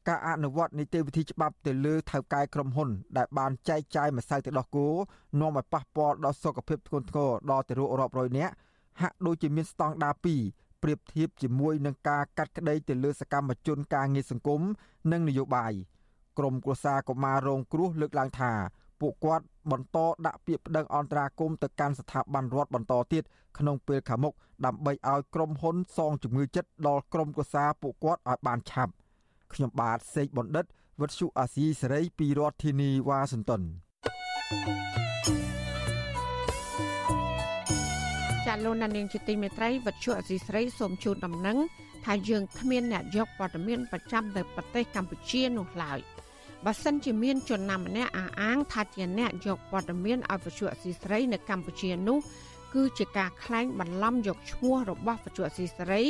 [0.09, 4.87] ការអនុវត្តនីតិវិធីច្បាប់ទៅលើថៅកែក្រុមហ៊ុន ដែលបានចែកចាយម្សៅទឹកដោះគោ
[5.41, 8.53] នាំឲ្យប៉ះពាល់ដល់សុខភាពធ្ងន់ធ្ងរដល់ទារករាប់រយនាក់
[9.01, 10.15] ហាក់ដូចជាមានស្តង់ដារ
[10.45, 14.63] 2 ប្រៀបធៀបជាមួយនឹងការកាត់ក្តីទៅលើសកម្មជនការងារសង្គម
[15.13, 15.73] និងនយោបាយ
[16.39, 18.53] ក្រមគ្រួសារកុមាររងគ្រោះលើកឡើងថា
[19.01, 23.25] ពួកគាត់បន្តដាក់ពាក្យប្តឹងអន្តរាគមន៍ទៅកាន់ស្ថាប័នរដ្ឋបន្តទៀត
[23.59, 24.35] ក្នុងពេលខាងមុខ
[24.67, 28.93] ដើម្បីឲ្យក្រុមហ៊ុនសងជំងឺចិត្តដល់ក្រុមគ្រួសារពួកគាត់ឲ្យបានឆាប់
[29.53, 30.65] ខ្ញុំបាទសេកបណ្ឌិត
[31.01, 35.06] វិទ្យុអាស៊ីសេរីពីរដ្ឋធានីវ៉ាស៊ីនតោនចា
[38.65, 41.59] លោកនាងជាទីមេត្រីវិទ្យុអាស៊ីសេរីសូមជូនដំណឹង
[42.05, 46.01] ថាយើងគ្មានអ្នកយកព័ត៌មានប្រចាំទៅប្រទេសកម្ពុជានោះឡើយ។
[46.65, 52.19] បើសិនជាមានជនណាម្នាក់អះអាងថាជាអ្នកយកព័ត៌មានឲ្យវិទ្យុអសីស្រីនៅកម្ពុជានោះ
[52.75, 56.01] គឺជាការក្លែងបន្លំយកឈ្មោះរបស់វិទ្យុអសីស្រី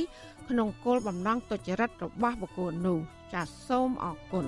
[0.48, 2.98] ក្នុងគោលបំណងទុច្ចរិតរបស់បុគ្គលនោះ
[3.32, 4.46] ចាសសូមអរគុណ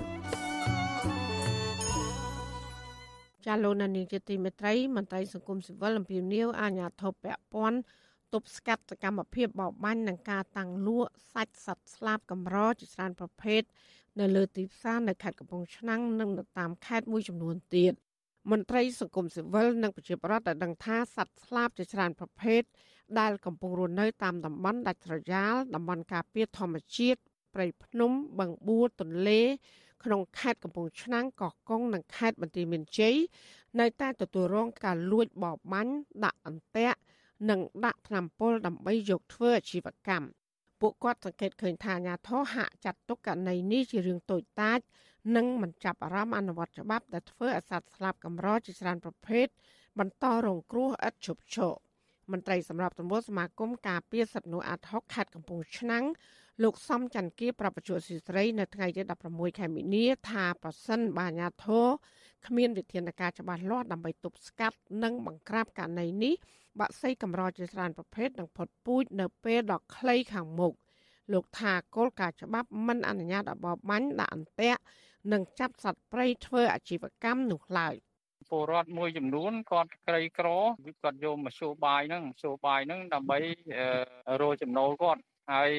[3.49, 7.77] ចាលោកនានីជាទីមេត្រីមន្ត្រីសង្គមស៊ីវិលអំពីនីវអាញាធិបពពាន់
[8.33, 13.61] ទប់ស្កាត់សកម្មភាពបរបាញ់និងការតាំងលក់សាច់សត្វស្លាបកម្រជាច្រើនប្រភេទ
[14.19, 17.93] នៅលើទីផ្សារនៅខេត្តកំពង់ឆ្នាំងនិងនៅតាមខេត្តមួយចំនួនទៀត
[18.51, 22.61] មន្ត្រីសង្គមស៊ីវិលនិងប្រជាប្រដ្ឋបានដឹងថាសត្វស្លាបជាច្រើនប្រភេទ
[23.19, 27.19] ដែលកំពុងរស់នៅតាមតំបន់ដាច់ស្រយាលតំបន់ការពារធម្មជាតិ
[27.53, 29.41] ព្រៃភ្នំបឹងបួរទន្លេ
[30.03, 33.15] ក្នុងខេត្តកំពង់ឆ្នាំងកោះកុងនិងខេត្តបន្ទាយមានជ័យ
[33.79, 35.93] នៅតែទទួលរងការលួចបរបាញ់
[36.25, 36.99] ដាក់អន្ទាក់
[37.49, 40.27] និងដាក់ថ្នាំពុលដើម្បីយកធ្វើអាជីវកម្ម
[40.81, 44.79] ពួកគាត់សង្កេតឃើញថាអាញាធរហាក់ចាត់ទុកករណីនេះជារឿងតូចតាច
[45.35, 49.47] និងមិនចាប់អារម្មណ៍អនុវត្តច្បាប់ដែលធ្វើឲ្យសត្វស្លាបកម្រជាច្រើនប្រភេទ
[49.99, 51.73] បន្តរងគ្រោះឥតឈប់ឈរ
[52.31, 56.05] មន្ត្រីសម្រាប់ទំនួលសមាគមការពារសិទ្ធិមនុស្សអាត់ហុកខេត្តកំពង់ឆ្នាំង
[56.63, 61.87] លោកសំច័ន្ទគៀប្រពន្ធស៊ីស្រីនៅថ្ងៃទី16ខែមីនាថាប្រសិនបាអាញាធរ
[62.47, 66.33] គ្មានវិធានការច្បាស់លាស់ដើម្បីទប់ស្កាត់និងបង្ក្រាបករណីនេះ
[66.79, 70.73] បាក់សីកម្រជាច្រើនប្រភេទនឹងផុតពូជនៅពេលដ៏ខ្លីខាងមុខ
[71.33, 74.81] លោកថាគោលការណ៍ច្បាប់មិនអនុញ្ញាតឲ្យបបបាញ់ដាក់អន្ទាក់
[75.31, 77.95] និងចាប់សត្វព្រៃធ្វើអាជីវកម្មនោះឡើយ
[78.49, 80.47] ពលរដ្ឋមួយចំនួនគាត់ក្រីក្រ
[81.03, 83.37] គាត់យកមធ្យោបាយហ្នឹងមធ្យោបាយហ្នឹងដើម្បី
[84.41, 85.21] រកចំណូលគាត់
[85.51, 85.71] ហើយ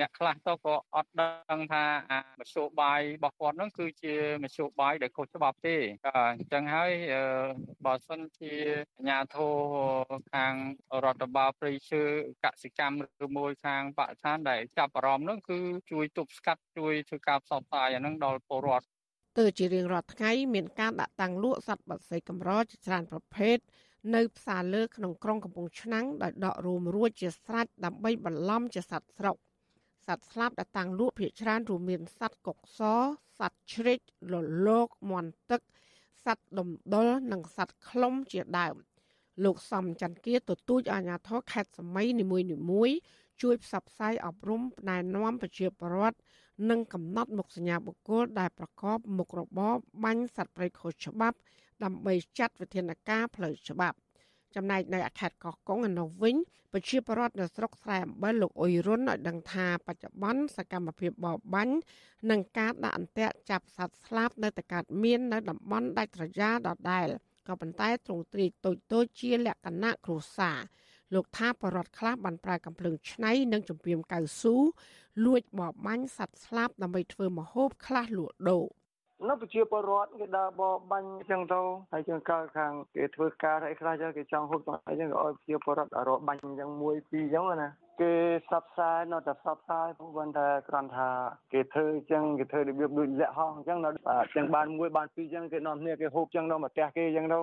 [0.00, 5.76] អ្នកខ្លះទៅក៏អត់ដឹងថាអាមធ្យោបាយរបស់គាត់ហ្នឹងគឺជាមធ្យោបាយដែលខុសច្បាប់ទេ
[6.06, 6.08] អ
[6.42, 6.92] ញ្ចឹងហើយ
[7.86, 8.54] បើសិនជា
[8.96, 9.54] អាជ្ញាធរ
[10.34, 10.54] ខាង
[11.04, 12.02] រដ្ឋបាលព្រៃឈើ
[12.44, 15.58] កសិកម្មឬមួយខាងបរិស្ថានដែលចាប់អារម្មណ៍ហ្នឹងគឺ
[15.90, 18.86] ជួយទប់ស្កាត់ជួយធ្វើការផ្សព្វផ្សាយអាហ្នឹងដល់ពលរដ្ឋ
[19.38, 23.56] ទើជារៀងរាល់ថ្ងៃមានការដាក់តាំងលក់សត្វបក្សីកម្រជាច្រើនប្រភេទ
[24.14, 29.36] នៅផ្សារលើក្នុងក្រុងកំពង់ឆ្នាំងដោយដករួមរួចជាស្រេចដើម្បីបន្លំជាសត្វស្រុក
[30.06, 32.80] សត្វស្លាបដែលតាំងលក់ភាគច្រើនរួមមានសត្វកុកស
[33.38, 33.98] សត្វជ្រិច
[34.32, 34.34] ល
[34.66, 35.60] លោកមន់ទឹក
[36.24, 38.74] សត្វដុំដុលនិងសត្វខ្លុំជាដើម
[39.44, 42.24] លោកសំច័ន្ទគាទទូចអាជ្ញាធរខេត្តសម័យនី
[42.70, 42.96] មួយៗ
[43.42, 46.18] ជួយផ្សព្វផ្សាយអប់រំណែនាំប្រជាពលរដ្ឋ
[46.70, 49.74] និងកំណត់មុខសញ្ញាបុគ្គលដែលប្រកបមុខរបរ
[50.04, 51.36] បាញ់សត្វព្រៃខុសច្បាប់
[51.84, 53.96] ដើម្បីចាត់វិធានការផ្លូវច្បាប់
[54.54, 56.36] ចំណែកនៅខេត្តកោះកុងឯនោះវិញ
[56.72, 61.76] ប្រជាពលរដ្ឋនៅស្រុកស្រែអំបិលលោកអ៊ុយរុនឲ្យដឹងថាបច្ចុប្បន្នសកម្មភាពបរបាញ់
[62.30, 67.08] និងការដាក់អន្ទាក់ចាប់សត្វស្លាបនៅតែកើតមាននៅតំបន់ដាច់ស្រយាលដដែល
[67.48, 70.58] ក៏ប៉ុន្តែទ្រង់ទ្រាយតូចតូចជាលក្ខណៈគ្រួសារ
[71.14, 74.56] លោកថាបរដ្ឋខ្លះបានប្រើកំភ្លើងឆ្នៃនិងចំពាមកៅស៊ូ
[75.24, 78.64] លួចបរបាញ់សត្វស្លាបដើម្បីធ្វើម្ហូបខ្លះលក់ដូរ
[79.26, 81.60] នៅប្រជាពលរដ្ឋគេដើរបបាញ់អញ្ចឹងទៅ
[81.92, 87.68] ហើយជាងកើខាងគេធ្វើការអីខ្លះចឹងគេចង់ហូបចង់អីចឹងក៏ឲ្យប្រជាពលរដ្ឋរបាញ់អញ្ចឹងមួយពីរអញ្ចឹងណា
[88.00, 88.12] គេ
[88.50, 91.08] សັບផ្សាយនៅតែផ្សព្វផ្សាយព្រោះគាត់ថាគ្រាន់ថា
[91.52, 93.90] គេធ្វើអញ្ចឹងគេធ្វើរបៀបដូចលាក់ហោះអញ្ចឹងនៅ
[94.36, 97.40] ចឹងបានមួយបានពីរអញ្ចឹងគេនាំគ្នាគេហូបអញ្ចឹងនៅមកផ្ទះគេអញ្ចឹងទៅ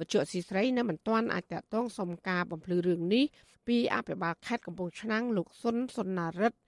[0.00, 3.24] វិជ្ជាស៊ីស្រីនៅមិនទាន់អាចតតងសុំការបំភ្លឺរឿងនេះ
[3.66, 6.58] ពីអភិបាលខេត្តកំពង់ឆ្នាំងលោកសុនសុណារិទ្ធ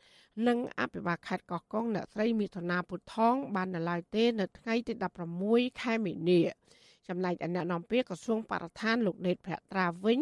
[0.49, 4.93] និងអភិបាលខេត្តកោះកុងអ្នកស្រីមិថុនាពុទ្ធថងបាននៅឡើយទេនៅថ្ងៃទី
[5.39, 6.41] 16ខែមីនា
[7.09, 10.21] ចំណែកអអ្នកនាំពាក្យក្រសួងបរិស្ថានលោកនេតភក្ត្រាវិញ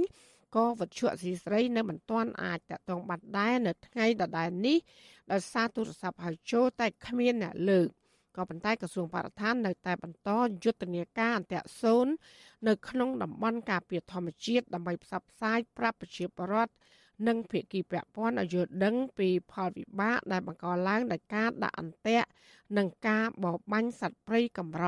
[0.57, 4.79] ក៏វត្ថុអសីស្រីនៅមិនទាន់អាចតតងបានដែរនៅថ្ងៃដដែលនេះ
[5.33, 7.89] ដោយសារទូរស័ព្ទហៅចូលតែគ្មានអ្នកលើក
[8.37, 10.31] ក៏ប៉ុន្តែក្រសួងបរិស្ថាននៅតែបន្ត
[10.65, 12.07] យុទ្ធនាការអន្តរសូន
[12.69, 16.73] នៅក្នុងតំបន់ការពារធម្មជាតិដើម្បីផ្សព្វផ្សាយប្រាប់ប្រជាពលរដ្ឋ
[17.29, 22.29] និងភាគីពាក់ព័ន្ធឲ្យយល់ដឹងពីផលវិបាកដែលបង្កឡើងដោយការដាក់អន្ទាក់
[22.77, 24.85] និងការបរបាញ់សត្វព្រៃកម្រ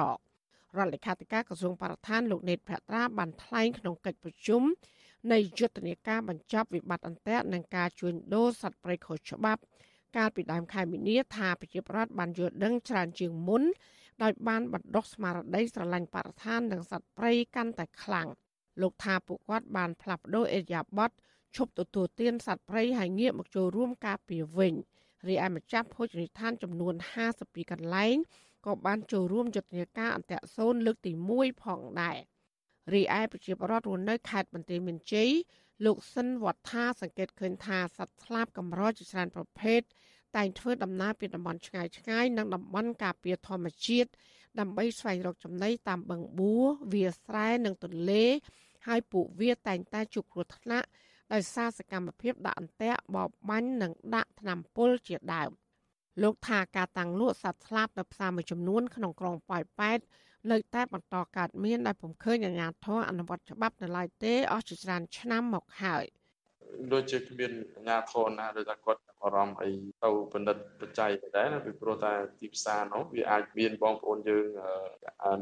[0.77, 4.63] រដ្ឋលេខាធិការក្រសួងបរិស្ថានលោកនេតភត្រាបានថ្លែងក្នុងកិច្ចប្រជុំ
[5.33, 9.61] នៃយុទ្ធនាការបញ្ចប់វិបត្តិអន្ទាក់និងការជួញដូរសត្វព្រៃខុសច្បាប់
[10.17, 13.63] កាលពីដើមខែមីនាថាប្រជាប្រដ្ឋបានយល់ដឹងច្រើនជាងមុន
[14.23, 18.29] ដោយបានបណ្ដុះស្មារតីស្រឡាញ់បរិស្ថាននិងសត្វព្រៃកាន់តែខ្លាំង
[18.81, 21.11] លោកថាពួកគាត់បានផ្លាស់ប្ដូរអេរយាប័ត
[21.57, 24.75] ឈប់ទទួលទានសត្វព្រៃហើយងាកមកចូលរួមការពារវិញ
[25.29, 26.95] រីឯម្ចាស់ភោជនីយដ្ឋានចំនួន
[27.33, 28.17] 52កន្លែង
[28.67, 32.19] ក៏បានចូលរួមយុទ្ធនាការអន្តរសូនលើកទី1ផងដែរ
[32.95, 35.31] រីឯប្រជាពលរដ្ឋរស់នៅខេត្តបន្ទាយមានជ័យ
[35.85, 39.81] លោកសិនវត្ថាសង្កេតឃើញថាសត្វស្លាបកម្រជាច្រើនប្រភេទ
[40.37, 44.11] តែងធ្វើដំណើរពីតំបន់ឆ្ងាយឆ្ងាយនិងតំបន់ការពារធម្មជាតិ
[44.61, 48.25] ដើម្បីស្វែងរកចំណីតាមបឹងបួរវាលស្រែនិងទន្លេ
[48.87, 50.89] ហើយពួកវាតែងតែជួបគ្រោះថ្នាក់
[51.33, 55.51] ដោយសារសកម្មភាពដាក់អន្ទាក់បបបាញ់និងដាក់ថ្នាំពុលជាដើម
[56.23, 59.99] លោកថាការតាំងលក់សត្វស្លាបនៅផ្សារមួយចំនួនក្នុងក្រុងប៉ោយប៉ែត
[60.51, 66.05] នៅតែបន្តកើតមានដែលពុំឃើញអាជ្ញាធរអនុវត្តច្បាប់នៅឡើយទេអស់ជាច្រើនឆ្នាំមកហើយ។
[66.93, 69.71] ដូចជាគ្មានអាជ្ញាធរណាឬថាគាត់អារម្មណ៍អី
[70.05, 74.45] ទៅពិនិត្យបច្ច័យដែរណាពីព្រោះតែទីផ្សារនោះវាអាចមានបងប្អូនយើង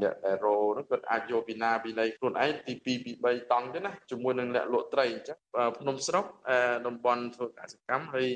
[0.03, 5.39] អ្នកដែលរោនោះគាត់អាចយកពីណាពីណីខ្លួនឯងទី2ពី3តង់ទេណាជាមួយនឹងអ្នកលក់ត្រីអញ្ចឹង
[5.79, 6.25] ភ្នំស្រុក
[6.87, 8.29] តំបន់ធ្វើកសិកម្មហើយ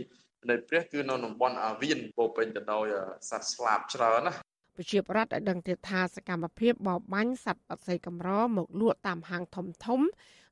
[0.51, 2.86] នៅព្រះគឺនៅតំបន់អាវៀនពោពេញទៅដោយ
[3.30, 4.34] សត្វស្លាបច្រើនណា
[4.76, 10.01] ប្រជាប្រដ្ឋឲ្យដឹងទៀតថាសកម្មភាពបរបាញ់សត្វបក្សីកម្រមកលក់តាមហាងធំធំ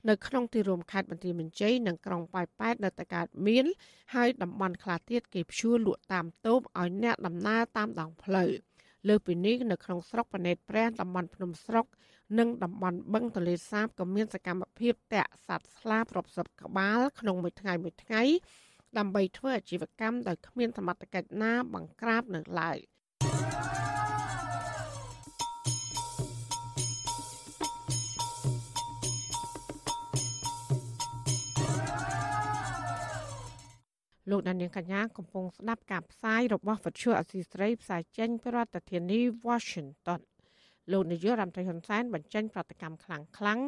[0.08, 3.66] នៅក្នុងទីរួមខេត្តបន្ទាយមានជ័យនិងក្រុងប៉ោយប៉ែតនៅតែកើតមាន
[4.14, 8.50] ហើយតំបន់ខ្លះទៀតគេព្យួរលក់តាមតូបឲ្យអ្នកដំណើរតាមដងផ្លូវ
[9.08, 11.86] លើពីនេះនៅក្នុងស្រុកបណេតព្រះតំបន់ភ្នំស្រុក
[12.38, 18.22] និងតំបន់បឹងទលេសាបក៏មានសកម្មភាពតាក់សត្វស្លាបរាប់សិបក្បាលក្នុងមួយថ្ងៃមួយថ្ងៃ
[18.98, 22.78] ដើម្បីធ្វើអាជីវកម្មដោយគ្មានសមត្ថកិច្ចណាបង្ក្រាបនៅឡើយ។
[34.30, 40.20] លោកដានៀងកញ្ញាកំពុងស្ដាប់ការផ្សាយរបស់វិទ្យុអសីស្រីផ្សាយចេញពីរដ្ឋធានី Washington
[40.92, 43.60] លោកនាយករដ្ឋមន្ត្រីហ៊ុនសែនបញ្ចេញប្រតិកម្មខ្លាំងខ្លាំង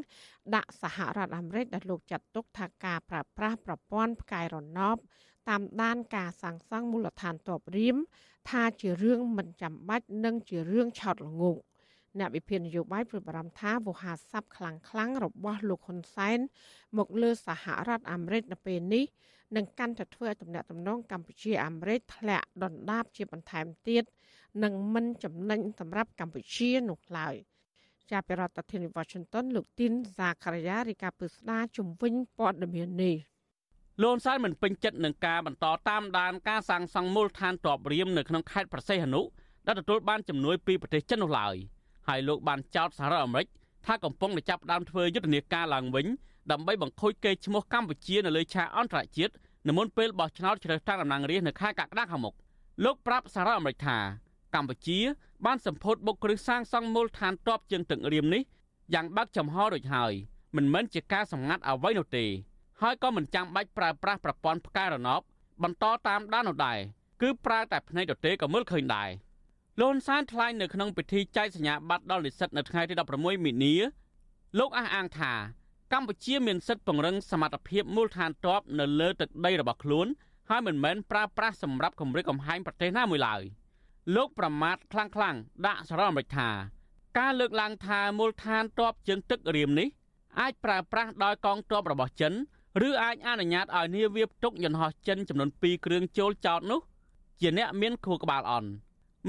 [0.54, 4.96] ដាក់សហរដ្ឋអាមេរិកដែលលោកចាត់ទុកថាការប្រើប្រាស់ប្រព័ន្ធផ្កាយរណប
[5.48, 7.96] តាមដានការសាងសង់មូលដ្ឋានទ័ពរៀម
[8.50, 11.60] ថាជារឿងមិនចាំបាច់និងជារឿងឆោតល្ងង់
[12.18, 16.38] អ្នកវិភាគនយោបាយព្រួយបារម្ភថាវោហារស័ព្ទខ្លាំងខ្លាំងរបស់លោកហ៊ុនសែន
[16.98, 19.04] មកលើសហរដ្ឋអាមេរិកនៅពេលនេះ
[19.56, 24.04] នឹងកាន់តែធ្វើឲ្យទំនាក់ទំនងកម្ពុជាអាមេរិកធ្លាក់ដុនដាបជាបន្ថែមទៀត
[24.62, 27.34] និងមិនចំណេញសម្រាប់កម្ពុជានោះឡើយ
[28.10, 33.16] ចាប់ពីរដ្ឋធានី Washington លោកទីនសាការីយ៉ារីកាពឹស្ដាជំវិញព័ត៌មាននេះ
[34.02, 39.20] លន់សែនមិនពេញចិត្តនឹងការបន្តតាមដានការសាងសង់មូលដ្ឋានទ័ពរៀមនៅក្នុងខេត្តប្រសេះហនុ
[39.66, 41.56] ដែលទទួលបានជំនួយពីប្រទេសចិននោះឡើយ
[42.08, 43.48] ហើយលោកបានចោទសហរដ្ឋអាមេរិក
[43.86, 46.06] ថាកំពុងតែចាប់ផ្ដើមធ្វើយុទ្ធនាការឡើងវិញ
[46.52, 49.32] ដើម្បីបង្ខូចកេរ្តិ៍ឈ្មោះកម្ពុជានៅលើឆាកអន្តរជាតិ
[49.68, 52.34] នៅមុនពេលបោះឆ្នោតជ្រើសតាំងតំណាងរាស្ត្រនៅខែកក្កដាខាងមុខ
[52.84, 53.98] លោកប្រាប់សហរដ្ឋអាមេរិកថា
[54.54, 54.98] កម្ពុជា
[55.46, 58.42] បានសម្ពោធបុកគ្រឹះសាងសង់មូលដ្ឋានទ័ពជើងទឹករៀមនេះ
[58.94, 60.12] យ៉ាងបើកចំហរួចហើយ
[60.56, 62.24] មិនមែនជាការសម្ងាត់អ្វីនោះទេ
[62.82, 65.20] ហើយក៏មិនចាំបាច់ប្រើប្រាស់ប្រព័ន្ធផ្កាយរណប
[65.62, 66.78] បន្តតាមដាននោះដែរ
[67.22, 69.08] គឺប្រើតែភ្នែកទទេក៏មើលឃើញដែរ
[69.80, 73.74] លន់សានថ្លែងនៅក្នុងពិធីចែកសញ្ញាបត្រដល់និស្សិតនៅថ្ងៃទី16មីនា
[74.58, 75.32] លោកអះអាងថា
[75.94, 80.06] កម្ពុជាមានសិទ្ធិពង្រឹងសមត្ថភាពមូលដ្ឋានទ័ពនៅលើទឹកដីរបស់ខ្លួន
[80.50, 83.42] ហើយមិនមែនប្រើប្រាស់សម្រាប់គម្រិតកំហែងប្រទេសណាមួយឡើយ
[84.14, 85.36] លោកប្រមាថខ្លាំងខ្លាំង
[85.66, 86.48] ដាក់សារអាមេរិកថា
[87.18, 89.88] ការលើកឡើងថាមូលដ្ឋានទ័ពជើងទឹករៀមនេះ
[90.40, 92.32] អាចប្រើប្រាស់ដោយកងទ័ពរបស់ចិន
[92.88, 96.80] ឬអាចអនុញ្ញាតឲ្យនាវាផ្ទុកយន្តហោះចិនចំនួន2គ្រឿងចូលចោតនោះ
[97.40, 98.68] ជាអ្នកមានខួរក្បាលអន់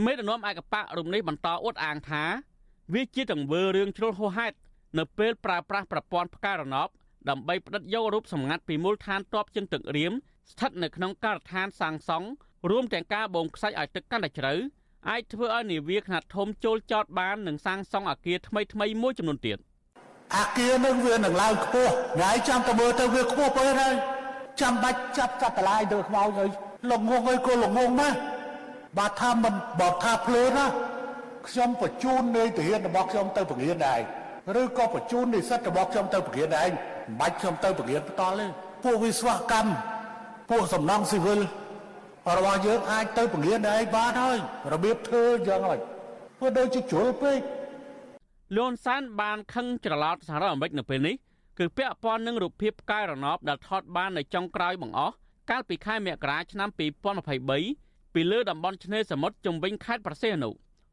[0.03, 2.23] មេដឹកនាំឯកបៈរូបនេះបន្តអួតអាងថា
[2.93, 4.55] វាជាទង្វើរឿងជ្រុលហួសហេតុ
[4.97, 6.89] នៅពេលប្រើប្រាស់ប្រព័ន្ធផ្កាយរណប
[7.29, 10.13] ដើម្បីផ្តិតយករូបសម្ងាត់ពីមូលដ្ឋានទ័ពជើងទឹករៀម
[10.51, 12.27] ស្ថិតនៅក្នុងការដ្ឋានសាងសង់
[12.69, 14.53] រួមទាំងការបូមខ្សាច់ឲ្យទឹកកាន់តែជ្រៅ
[15.09, 19.57] អាចធ្វើឲ្យនាវាខ្នាតធំចូលចតបាននិងសាងសង់អគារថ្មីថ្មីមួយចំនួនទៀត
[20.37, 23.93] អគារនឹងវានឹងឡើងខ្ពស់ថ្ងៃចាំទៅមើលទៅវាខ្ពស់ពេកហើយ
[24.61, 26.49] ចាំបាច់ចាប់កាត់តឡាយទៅខ្មោចហើយ
[26.91, 28.09] លងងហើយក៏លងងណា
[28.97, 30.65] បើថាមិនបើថាភ្លើណា
[31.47, 34.01] ខ្ញុំបញ្ជូននៃទាហានរបស់ខ្ញុំទៅពង្រៀនដែរ
[34.61, 38.45] ឬក៏បញ្ជូននិស្សិតរបស់ខ្ញុំទៅពង្រៀនឯងមិនបាច់ខ្ញុំទៅពង្រៀនផ្ទាល់ទេ
[38.83, 39.71] ពួកវិស្វកម្ម
[40.49, 41.39] ពួកសំណង់ស៊ីវិល
[42.37, 44.37] របស់យើងអាចទៅពង្រៀនឯងបានហើយ
[44.73, 45.79] របៀបធ្វើយ៉ាងម៉េច
[46.37, 47.39] ធ្វើដូចជាជ្រុលពេក
[48.57, 51.15] លន់សានបានខឹងច្រឡោតសហរដ្ឋអាមេរិកនៅពេលនេះ
[51.59, 55.13] គឺពាក់ព័ន្ធនឹងរូបភាពផ្កាយរណបដែលថតបាននៅចុងក្រោយបង្អស់
[55.49, 56.69] កាលពីខែមករាឆ្នាំ
[57.41, 60.49] 2023ពីលើតំបន់ឆ្នេរសមុទ្រជំវិញខេត្តប្រសេះអនុ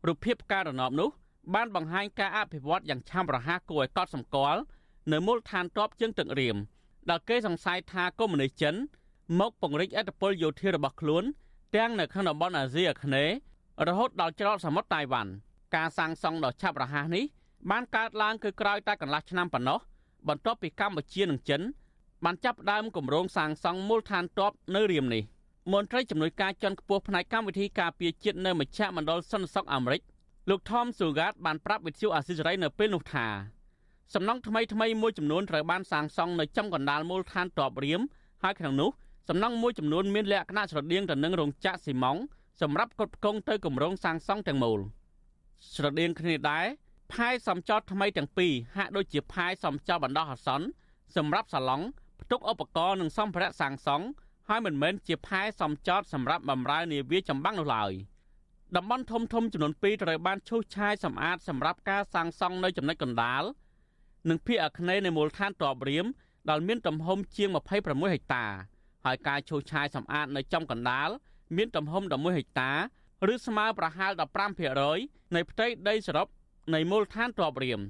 [0.06, 1.08] រូបភាពផ្កាយរណបនោះ
[1.54, 4.60] បានបង្ហាញការអភិវឌ្ឍយ៉ាងឆាប់រហ័សគួរឲ្យកត់សម្គាល់
[5.12, 6.56] នៅមូលដ្ឋានទ័ពជើងទឹករៀម
[7.10, 8.74] ដែលគេសង្ស័យថាកុម្មុយនីសចិន
[9.40, 11.24] មកពង្រីកឥទ្ធិពលយោធារបស់ខ្លួន
[11.74, 13.34] ទាំងនៅក្នុងតំបន់អាស៊ីអាគ្នេយ៍
[13.88, 15.30] រហូតដល់ច្រកសមុទ្រតៃវ៉ាន់
[15.76, 17.24] ការសាងសង់ដ៏ឆាប់រហ័សនេះ
[17.70, 19.78] បានកើតឡើងគឺក្រោយតែកន្លះឆ្នាំប៉ុណ្ណោះ
[20.28, 21.62] បន្ទាប់ពីកម្ពុជានិងចិន
[22.24, 25.22] បានចាប់ផ្ដើមគម្រោងសាងសង់មូលដ្ឋានទ័ពនៅរៀមនេះ
[25.72, 30.02] មន្ត្រីជំនួយការជាន់ខ្ពស់ផ្នែកកម្មវិធីការពារជាតិនៅមជ្ឈមណ្ឌលសន្តិសុខអាមេរិក
[30.50, 33.26] លោក Tom Sugat បានប្រាប់វិទ្យុអាស៊ីសេរីនៅពេលនោះថា
[34.14, 38.00] សំណង់ថ្មីថ្មីមួយចំនួនត្រូវបានសាងសង់នៅចំកណ្ដាលមូលដ្ឋានទ័ពរៀម
[38.42, 38.90] ហើយក្នុងនោះ
[39.28, 42.20] សំណង់មួយចំនួនមានលក្ខណៈស្រដៀងទៅនឹងរោងចក្រស៊ីម៉ង់
[42.60, 44.80] សម្រាប់កត់ផ្គង់ទៅគម្រោងសាងសង់ទាំងមូល
[45.74, 46.66] ស្រដៀងគ្នាដែរ
[47.12, 50.66] ផែសំចតថ្មីទាំងពីរហាក់ដូចជាផែសំចតបណ្ដោះអាសន្ន
[51.16, 51.82] សម្រាប់សាឡុង
[52.22, 54.06] ផ្ទុកឧបករណ៍និងសម្ភារៈសាងសង់
[54.48, 57.92] ហើយមិនមែនជាផែសំចតសម្រាប់បម្រើនាវាចម្បាំងនោះឡើយ
[58.76, 63.42] តំបន់ធំធំចំនួន2ត្រូវបានឈូសឆាយសម្អាតសម្រាប់ការសាងសង់នៅចំណុចកណ្ដាល
[64.28, 66.06] និងភាគអាគ្នេយ៍នៃមូលដ្ឋានទ័ពរៀម
[66.50, 68.46] ដែលមានទំហំជាង26ហិកតា
[69.04, 71.08] ហើយការឈូសឆាយសម្អាតនៅចំកណ្ដាល
[71.56, 72.72] មានទំហំ11ហិកតា
[73.32, 74.12] ឬស្មើប្រហែល
[74.72, 76.26] 15%នៃផ្ទៃដីសរុប
[76.74, 77.80] នៃមូលដ្ឋានទ័ពរៀម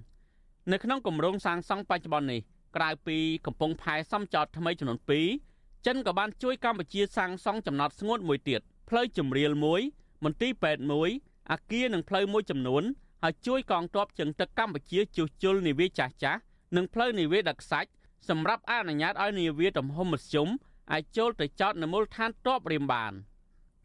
[0.73, 2.41] នៅក្នុងគម្រោងសាងសង់បច្ចុប្បន្ននេះ
[2.77, 4.99] ក្រៅពីកំពង់ផែសំចតថ្មីចំនួន
[5.43, 9.83] 2ចិនក៏បានជួយកម្ពុជាសាងសង់ចំណតស្ងួតមួយទៀតផ្លូវជំរាលមួយ
[10.25, 11.11] មន្ទីរពេទ្យមួយ
[11.53, 12.83] អាគារនិងផ្លូវមួយចំនួន
[13.23, 16.41] ហើយជួយកងទ័ពជើងទឹកកម្ពុជាជួសជុលនាវាចាស់ចាស់
[16.77, 17.91] និងផ្លូវនាវាដឹកខ្សាច់
[18.29, 20.49] សម្រាប់អនុញ្ញាតឲ្យនាវាទំហំមធ្យម
[20.93, 23.13] អាចចូលទៅចតនៅមូលដ្ឋានទ័ពរៀមបាន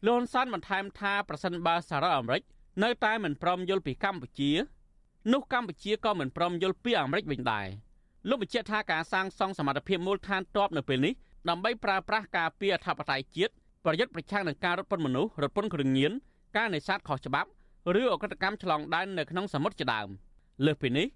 [0.06, 2.42] លោកហ៊ុនសែនបន្ថែមថាប្រសិនបើសហរដ្ឋអាមេរិក
[2.82, 4.50] នៅតែមិនព្រមយល់ពីកម្ពុជា
[5.32, 7.66] នោះកម្ពុជាក៏មិនព្រមយល់ពីអាមេរិកវិញដែរ
[8.28, 11.14] លោកបញ្ជាក់ថាការសាងសង់សមត្ថភាពមូលដ្ឋានទ័ពនៅពេលនេះ
[11.48, 13.52] ដើម្បីប្រើប្រាស់ការពារអធិបតេយ្យជាតិ
[13.84, 16.12] ប្រយុទ្ធប្រឆាំងនឹងការរត់ពន្ធមនុស្សរត់ពន្ធគ្រឿងញៀន
[16.56, 17.48] ការនេសាទខុសច្បាប់
[18.00, 20.08] ឬអក្រិតកម្មឆ្លងដែននៅក្នុងសមុទ្រជាដើម
[20.64, 21.06] លើសពីនេះ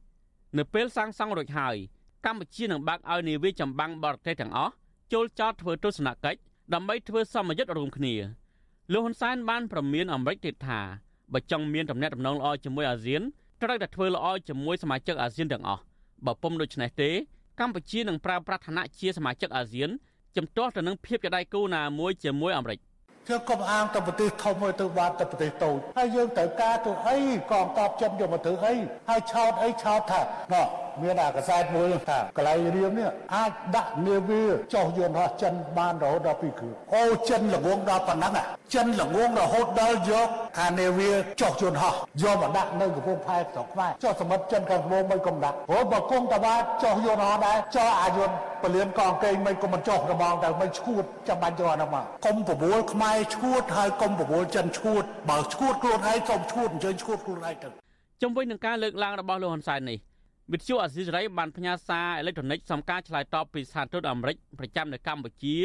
[0.59, 1.77] នៅពេលសាងសង់រួចហើយ
[2.25, 4.73] កម្ពុជានឹងបើកឲ្យនាវាចម្បាំងបរទេសទាំងអស់
[5.13, 6.39] ចូលចតធ្វើទស្សនកិច្ច
[6.75, 8.15] ដើម្បីធ្វើសមយុទ្ធរួមគ្នា
[8.93, 10.81] លោកហ៊ុនសែនបានប្រមានអាមេរិកទៀតថា
[11.33, 13.23] បើចង់មានទំនាក់ទំនងល្អជាមួយអាស៊ាន
[13.63, 15.83] ត្រូវតែធ្វើល្អជាមួយសមាជិកអាស៊ានទាំងអស់
[16.27, 17.11] បើពុំដូច្នេះទេ
[17.61, 19.91] កម្ពុជានឹងប្រើប្រាស់ឋានៈជាសមាជិកអាស៊ាន
[20.37, 22.79] ជំទាស់ទៅនឹងភាពជាដៃគូណាមួយជាមួយអាមេរិក
[23.29, 27.19] យើងកុំអាងទៅប្រទេសធំទៅបាត់ទៅប្រទេសតូចហើយយើងត្រូវការទៅអី
[27.51, 28.75] កងតបចិនយកមកធ្វើអី
[29.09, 30.21] ហើយឆោតអីឆោតថា
[30.53, 30.67] ណោះ
[31.03, 34.43] មានអាកសែតមួយថាកន្លែងរៀមនេះអាចដាក់នាវា
[34.75, 38.33] ចុះយន្តហោះចិនបានរហូតដល់2គ្រឿងអូចិនល្ងងដល់ប៉ុណ្ណឹង
[38.75, 40.29] ចិនល្ងងរហូតដល់យក
[40.61, 57.69] អានាវាចុះយន្តហោះយកមកដាក់នៅកំពង់ផែស្រុកខ្មែរចុះសមុទ្រចិនខាងត្បូងមិនគុំដាក់ព្រោះបើគុំតាបាចុះយន្តហោះដែរចុះអាយន្តពលានកងកេងមិនគុំមិនចុះរបងទៅមិនឈួតចាំបាច់យកអានោះមកគុំប្រមូលខ្មែរឈួតហើយកុំប្រមូលចិនឈួតបើឈួតខ្លួនឯងសូមឈួតអញ្ជើញឈួតខ្លួនឯងទៅ
[58.23, 59.99] ជំវិញនឹងការលើកឡើងរបស់លោកហ៊ុនសែននេះ
[60.51, 65.57] វិទ្យុអស៊ីសេរីបានផ្ញើសារអេឡិចត្រូនិកសំការឆ្លើយតបពីស្ថានទូតអាមេរិកប្រចាំនៅកម្ពុជា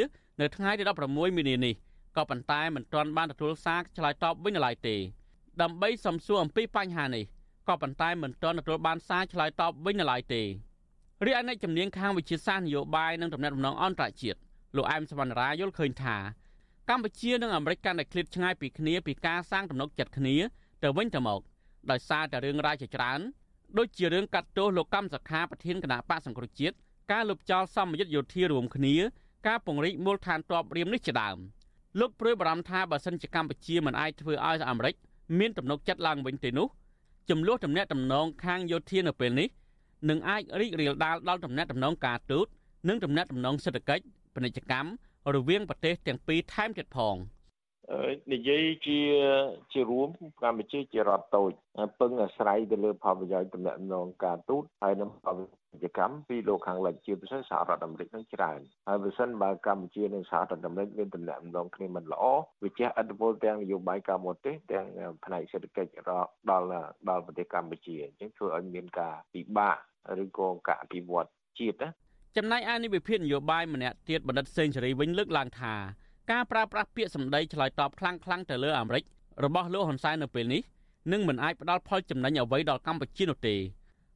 [0.41, 1.73] នៅថ្ងៃទី16មីនានេះ
[2.17, 4.95] ក៏ប៉ុន្តែមិនទាន់បានទទួលសារឆ្លើយតបវិញនៅឡើយទេ
[5.61, 7.23] ដើម្បីសំសួរអំពីបញ្ហានេះ
[7.67, 10.41] ក៏ប៉ុន្តែមិនទាន់ទទួលបានសារឆ្លើយតបវិញនៅឡើយទេ
[11.25, 14.39] រីឯអ្នកជំនាញខាងវិទ្យាសាស្ត្រនយោបាយនិងដំណាក់ដំណងអន្តរជាតិ
[14.75, 16.17] លោកអែមសវណ្ណរាយល់ឃើញថា
[16.89, 20.35] កម្ពុជានិងអាមេរិកកាន់តែឃ្លាតឆ្ងាយពីគ្នាពីការសាងទំនុកចិត្តគ្នា
[20.83, 21.41] ទៅវិញទៅមក
[21.91, 23.19] ដោយសារតែរឿងរ៉ាវជាច្រើន
[23.77, 26.75] ដូចជារឿងកាត់ទោសលោកកម្មសខាប្រធានគណៈបកសង្គ្រោះជាតិ
[27.11, 28.95] ការលុបចោលសម្ពយុទ្ធយោធារួមគ្នា
[29.47, 31.37] ការពង្រីកមូលដ្ឋានទ័ពរៀមនេះជាដើម
[31.99, 34.95] លោកព្រួយបារម្ភថាបើសិនជាកម្ពុជាមិនអាចធ្វើឲ្យអាមេរិក
[35.39, 36.67] មានទំនុកចិត្តឡើងវិញទេនោះ
[37.29, 39.47] ចំនួនតំណែងតំណងខាងយោធានៅពេលនេះ
[40.09, 42.47] នឹងអាចរីករាលដាលដល់តំណែងតំណងការទូត
[42.87, 44.03] និងតំណែងតំណងសេដ្ឋកិច្ច
[44.35, 44.89] ពាណិជ្ជកម្ម
[45.35, 47.15] រវាងប្រទេសទាំងពីរថែមទៀតផង។
[48.31, 48.99] និយាយជា
[49.73, 50.09] ជារួម
[50.41, 51.51] កម្ពុជាជារដ្ឋតូច
[51.99, 62.23] ពឹងអាស្រ័យទៅលើផលប្រយោជន៍តំណែងការទូតហើយនឹងផលពាណិជ្ជកម្មពីលោកខាងលិចជាពិសេសសហរដ្ឋអាមេរិកនឹងច្រើនហើយបើសិនបើកម្ពុជានិងសហរដ្ឋអាមេរិកមានតំណែងគ្នាមិនល្អ
[62.63, 64.85] វាជះឥទ្ធិពលទាំងនយោបាយការបរទេសទាំង
[65.25, 66.11] ផ្នែកសេដ្ឋកិច្ចដ
[66.61, 66.67] ល់
[67.09, 69.77] ដល់ប្រទេសកម្ពុជាអញ្ចឹងធ្វើឲ្យមានការពិបាក
[70.23, 71.27] ឬក៏ការអភិវឌ្ឍ
[71.59, 71.89] ជាតិណា
[72.37, 75.75] ចំណែកឯនាយវិភាគនយោបាយម្នាក់ទៀតបណ្ឌិតសេងសេរីវិញលើកឡើងថា
[76.31, 79.03] ការប្រើប្រាស់ពាក្យសម្ដីឆ្លើយតបខ្លាំងៗទៅលើអាមេរិក
[79.43, 80.61] របស់លោកហ៊ុនសែននៅពេលនេះ
[81.11, 83.55] នឹងមិនអាចផ្ដល់ផលចំណេញអ្វីដល់កម្ពុជានោះទេ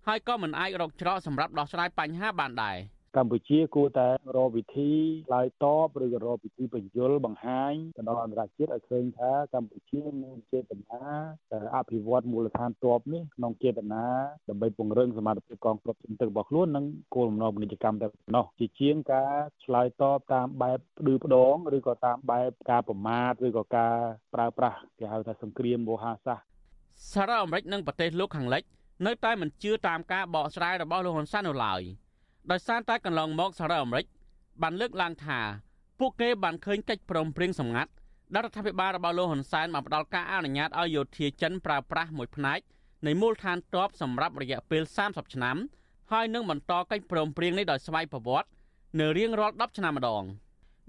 [0.08, 2.78] ហើយក៏មិនអាចរកច្រកសម្រាប់ដោះស្រាយបញ្ហាបានដែរ។
[3.18, 4.08] កម្ពុជាគួរតែ
[4.38, 4.92] រកវិធី
[5.28, 11.04] ឆ្លើយតបឬក៏រកវិធីបញ្យលបង្ហាញទៅដល់អន្តរជាតិឲ្យឃើញថាកម្ពុជាមានចេតនា
[11.76, 14.06] អភិវឌ្ឍមូលដ្ឋានទ័ពនេះក្នុងចេតនា
[14.50, 16.86] ដើម្បីពង្រឹងសមត្ថភាពកងទ័ពជើងទឹករបស់ខ្លួននិង
[17.16, 19.34] គោលបំណងពាណិជ្ជកម្មតែប៉ុណ្ណោះជាជាងការ
[19.64, 23.96] ឆ្លើយតបតាមបែបផ្ដឺផ្ដងឬក៏តាមបែបការប្រមាថឬក៏ការ
[24.34, 26.46] ប្រើប្រាស់គេហៅថាសង្គ្រាមវោហារសាស្ត្រ
[27.14, 28.64] សារ៉ាអាមេរិកនិងប្រទេសលោកខាងលិច
[29.08, 31.82] នៅតែមិនជឿតាមការបកស្រាយរបស់លោកហ៊ុនសែននៅឡើយ។
[32.50, 34.06] ដោយសារតែកន្លងមកសហរដ្ឋអាមេរិក
[34.62, 35.40] បានលើកឡើងថា
[36.00, 37.92] ពួកគេបានឃើញកិច្ចព្រមព្រៀងសម្ងាត់
[38.34, 42.60] ដែលរដ្ឋាភិបាលរបស់លោកហ៊ុនសែនបានផ្ដល់ការអនុញ្ញាតឲ្យយោធាចិនប្រើប្រាស់មួយផ្នែក
[43.06, 45.58] នៃមូលដ្ឋានទ័ពសម្រាប់រយៈពេល30ឆ្នាំ
[46.12, 48.50] ហើយនឹងបន្តកិច្ចព្រមព្រៀងនេះដោយស្វ័យប្រវត្តិ
[49.00, 50.24] នៅរៀងរាល់10ឆ្នាំម្ដង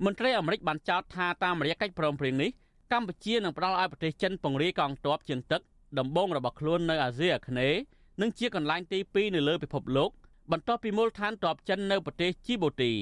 [0.05, 2.51] មន្ត្រីអាមេរិកបានចោទថាតាមរយៈកិច្ចព្រមព្រៀងនេះ
[2.93, 5.61] កម្ពុជានឹងផ្ដល់ឲ្យប្រទេសចិនពង្រាយកងទ័ពជើងទឹក
[5.99, 7.79] ដំបូងរបស់ខ្លួននៅអាស៊ីអាគ្នេយ៍
[8.21, 10.11] និងជាកន្លែងទី2នៅលើពិភពលោក
[10.51, 12.93] បន្ទាប់ពីមូលដ្ឋានទ័ពចិននៅប្រទេសជីបូទី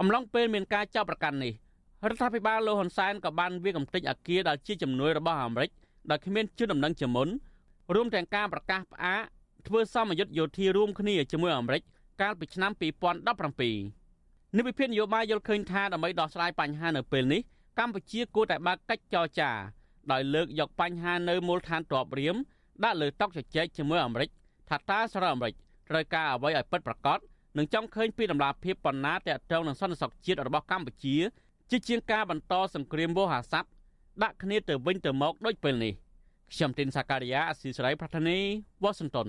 [0.00, 1.52] អំឡុងពេលមានការចាប់ប្រកាន់នេះ
[2.08, 5.70] រដ្ឋាភិបាលលោកហ៊ុនសែនក៏បានវាកំទេចអាគារដែលជាជំនួយរបស់អាមេរិក
[6.10, 7.28] ដោយគ្មានជឿដំណឹងជាមុន
[7.94, 9.22] រួមទាំងការប្រកាសផ្អាក
[9.66, 11.82] ធ្វើសមយុទ្ធយោធារួមគ្នាជាមួយអាមេរិក
[12.20, 12.72] កាលពីឆ្នាំ
[13.38, 17.40] 2017និវិភាននយោបាយយល់ឃើញថាដើម្បីដោះស្រាយបញ្ហានៅពេលនេះ
[17.78, 19.50] កម្ពុជាគួរតែបើកកិច្ចចរចា
[20.12, 22.36] ដោយលើកយកបញ្ហានៅមូលដ្ឋានទ័ពរៀម
[22.84, 24.30] ដាក់លើតុជជែកជាមួយអាមេរិក
[24.68, 25.54] ថាតើសហរដ្ឋអាមេរិក
[25.90, 27.18] ត្រូវការអ្វីឲ្យពិតប្រាកដ
[27.58, 31.16] និងចង់ឃើញពីដំណាភាពបណ្ណាតកតងនឹងសន្តិសុខជាតិរបស់កម្ពុជា
[31.70, 33.68] ជាជាងការបន្តសង្គ្រាមវោហារស័ព្ទ
[34.22, 35.92] ដាក់គ្នាទៅវិញទៅមកដូចពេលនេះ
[36.52, 38.38] ខ្ញុំទីនសាការីយ៉ាអស៊ីសេរីប្រធានី
[38.82, 39.28] វ៉ាស៊ីនតោន